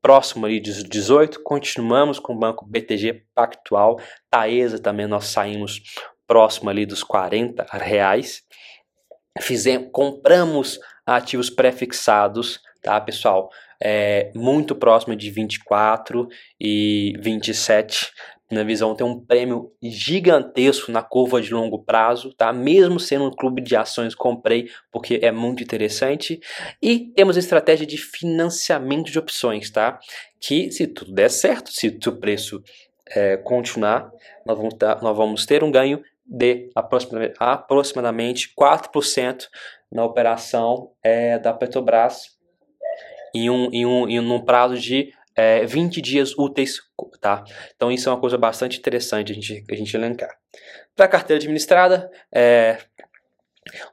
próximo 0.00 0.46
ali 0.46 0.58
de 0.58 0.82
18, 0.84 1.42
continuamos 1.42 2.18
com 2.18 2.32
o 2.32 2.38
Banco 2.38 2.64
BTG 2.66 3.24
Pactual, 3.34 4.00
Taesa 4.30 4.78
também 4.78 5.06
nós 5.06 5.26
saímos 5.26 5.82
próximo 6.26 6.70
ali 6.70 6.86
dos 6.86 7.02
40 7.02 7.66
reais. 7.72 8.42
Fizemos, 9.40 9.88
compramos 9.92 10.78
ativos 11.04 11.50
prefixados, 11.50 12.60
tá, 12.82 13.00
pessoal? 13.00 13.50
É, 13.82 14.30
muito 14.34 14.74
próximo 14.74 15.14
de 15.14 15.30
24 15.30 16.28
e 16.60 17.14
27 17.20 18.10
na 18.50 18.64
visão, 18.64 18.94
tem 18.94 19.06
um 19.06 19.20
prêmio 19.20 19.70
gigantesco 19.82 20.90
na 20.90 21.02
curva 21.02 21.40
de 21.40 21.52
longo 21.52 21.82
prazo, 21.82 22.32
tá? 22.32 22.52
Mesmo 22.52 22.98
sendo 22.98 23.26
um 23.26 23.30
clube 23.30 23.60
de 23.60 23.76
ações, 23.76 24.14
comprei 24.14 24.70
porque 24.90 25.20
é 25.22 25.30
muito 25.30 25.62
interessante. 25.62 26.40
E 26.80 27.12
temos 27.14 27.36
a 27.36 27.40
estratégia 27.40 27.86
de 27.86 27.98
financiamento 27.98 29.10
de 29.10 29.18
opções, 29.18 29.70
tá? 29.70 29.98
Que 30.40 30.70
se 30.70 30.86
tudo 30.86 31.12
der 31.12 31.30
certo, 31.30 31.70
se 31.70 31.88
o 32.06 32.12
preço 32.16 32.62
é, 33.10 33.36
continuar, 33.36 34.10
nós 34.46 34.56
vamos, 34.56 34.74
ter, 34.74 35.02
nós 35.02 35.16
vamos 35.16 35.46
ter 35.46 35.62
um 35.62 35.70
ganho 35.70 36.02
de 36.24 36.70
aproximadamente, 36.74 37.36
aproximadamente 37.38 38.54
4% 38.58 39.46
na 39.90 40.04
operação 40.04 40.90
é, 41.02 41.38
da 41.38 41.52
Petrobras 41.52 42.38
em 43.34 43.50
um, 43.50 43.70
em 43.72 43.86
um, 43.86 44.08
em 44.08 44.20
um 44.20 44.40
prazo 44.40 44.78
de 44.78 45.12
é, 45.38 45.64
20 45.64 46.02
dias 46.02 46.36
úteis, 46.36 46.80
tá? 47.20 47.44
Então 47.76 47.92
isso 47.92 48.08
é 48.08 48.12
uma 48.12 48.20
coisa 48.20 48.36
bastante 48.36 48.76
interessante 48.76 49.30
a 49.30 49.34
gente, 49.36 49.64
a 49.70 49.74
gente 49.76 49.96
elencar. 49.96 50.36
Para 50.96 51.04
a 51.04 51.08
carteira 51.08 51.38
administrada, 51.38 52.10
é, 52.34 52.78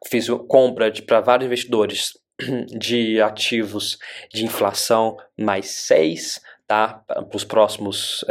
fiz 0.07 0.27
compra 0.47 0.91
para 1.05 1.21
vários 1.21 1.45
investidores 1.45 2.13
de 2.79 3.21
ativos 3.21 3.99
de 4.33 4.43
inflação 4.43 5.15
mais 5.37 5.67
6, 5.69 6.41
tá? 6.67 7.03
Para 7.07 7.23
os 7.35 7.43
próximos 7.43 8.25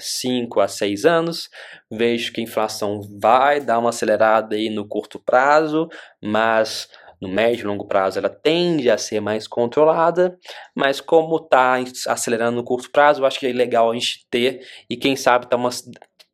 5 0.00 0.60
é, 0.60 0.64
a 0.64 0.66
6 0.66 1.04
anos. 1.04 1.48
Vejo 1.88 2.32
que 2.32 2.40
a 2.40 2.44
inflação 2.44 3.00
vai 3.20 3.60
dar 3.60 3.78
uma 3.78 3.90
acelerada 3.90 4.56
aí 4.56 4.68
no 4.68 4.84
curto 4.84 5.20
prazo, 5.20 5.88
mas 6.20 6.88
no 7.20 7.28
médio 7.28 7.64
e 7.64 7.66
longo 7.66 7.86
prazo 7.86 8.18
ela 8.18 8.28
tende 8.28 8.90
a 8.90 8.98
ser 8.98 9.20
mais 9.20 9.46
controlada, 9.46 10.38
mas 10.74 11.00
como 11.00 11.36
está 11.36 11.76
acelerando 12.06 12.56
no 12.56 12.64
curto 12.64 12.90
prazo, 12.90 13.20
eu 13.20 13.26
acho 13.26 13.38
que 13.38 13.46
é 13.46 13.52
legal 13.52 13.90
a 13.90 13.94
gente 13.94 14.26
ter 14.30 14.66
e 14.88 14.96
quem 14.96 15.16
sabe 15.16 15.48
tá 15.48 15.56
uma, 15.56 15.70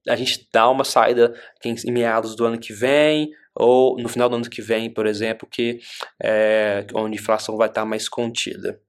a 0.08 0.16
gente 0.16 0.48
dá 0.52 0.68
uma 0.68 0.84
saída 0.84 1.34
em 1.64 1.92
meados 1.92 2.34
do 2.36 2.44
ano 2.44 2.58
que 2.58 2.72
vem 2.72 3.30
ou 3.54 3.96
no 3.98 4.08
final 4.08 4.28
do 4.28 4.36
ano 4.36 4.50
que 4.50 4.60
vem, 4.60 4.90
por 4.90 5.06
exemplo, 5.06 5.48
que 5.50 5.78
é, 6.22 6.84
onde 6.94 7.16
a 7.16 7.20
inflação 7.20 7.56
vai 7.56 7.68
estar 7.68 7.82
tá 7.82 7.86
mais 7.86 8.08
contida. 8.08 8.80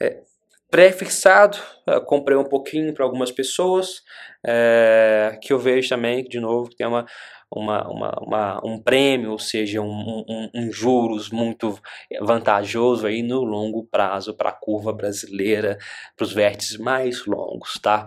É, 0.00 0.20
Pré-fixado, 0.68 1.58
comprei 2.06 2.36
um 2.36 2.44
pouquinho 2.44 2.92
para 2.92 3.04
algumas 3.04 3.30
pessoas, 3.30 4.02
é, 4.44 5.38
que 5.40 5.52
eu 5.52 5.58
vejo 5.60 5.88
também, 5.88 6.24
de 6.24 6.40
novo, 6.40 6.68
que 6.68 6.76
tem 6.76 6.86
uma, 6.86 7.06
uma, 7.50 7.88
uma, 7.88 8.10
uma, 8.20 8.60
um 8.64 8.78
prêmio, 8.78 9.30
ou 9.30 9.38
seja, 9.38 9.80
um, 9.80 10.24
um, 10.28 10.50
um, 10.54 10.72
juros 10.72 11.30
muito 11.30 11.78
vantajoso 12.20 13.06
aí 13.06 13.22
no 13.22 13.44
longo 13.44 13.84
prazo 13.84 14.34
para 14.34 14.50
a 14.50 14.52
curva 14.52 14.92
brasileira, 14.92 15.78
para 16.16 16.24
os 16.24 16.32
vértices 16.32 16.76
mais 16.76 17.24
longos, 17.24 17.78
tá? 17.80 18.06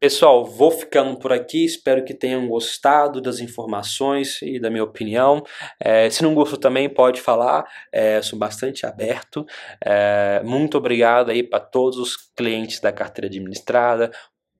Pessoal, 0.00 0.44
vou 0.44 0.70
ficando 0.70 1.18
por 1.18 1.32
aqui, 1.32 1.64
espero 1.64 2.04
que 2.04 2.14
tenham 2.14 2.48
gostado 2.48 3.20
das 3.20 3.38
informações 3.38 4.40
e 4.42 4.58
da 4.58 4.70
minha 4.70 4.84
opinião. 4.84 5.44
É, 5.78 6.08
se 6.08 6.22
não 6.22 6.34
gostou 6.34 6.58
também, 6.58 6.88
pode 6.88 7.20
falar, 7.20 7.64
é, 7.92 8.22
sou 8.22 8.38
bastante 8.38 8.86
aberto. 8.86 9.44
É, 9.84 10.42
muito 10.42 10.78
obrigado 10.78 11.30
aí 11.30 11.42
para 11.42 11.60
todos 11.60 11.98
os 11.98 12.16
clientes 12.16 12.80
da 12.80 12.92
carteira 12.92 13.26
administrada, 13.26 14.10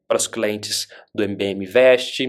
para 0.07 0.19
os 0.19 0.27
clientes 0.27 0.87
do 1.15 1.25
MBM 1.25 1.65
Invest 1.65 2.23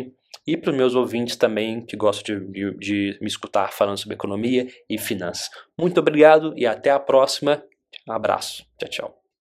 e 0.45 0.55
para 0.55 0.71
os 0.71 0.77
meus 0.77 0.95
ouvintes 0.95 1.35
também 1.35 1.85
que 1.85 1.97
gostam 1.97 2.39
de, 2.39 2.51
de, 2.51 2.77
de 2.77 3.17
me 3.21 3.27
escutar 3.27 3.71
falando 3.71 3.97
sobre 3.97 4.15
economia 4.15 4.67
e 4.89 4.97
finanças. 4.97 5.49
Muito 5.77 5.99
obrigado 5.99 6.53
e 6.55 6.65
até 6.65 6.91
a 6.91 6.99
próxima. 6.99 7.63
Abraço. 8.07 8.65
Tchau, 8.77 8.89
tchau. 8.89 9.24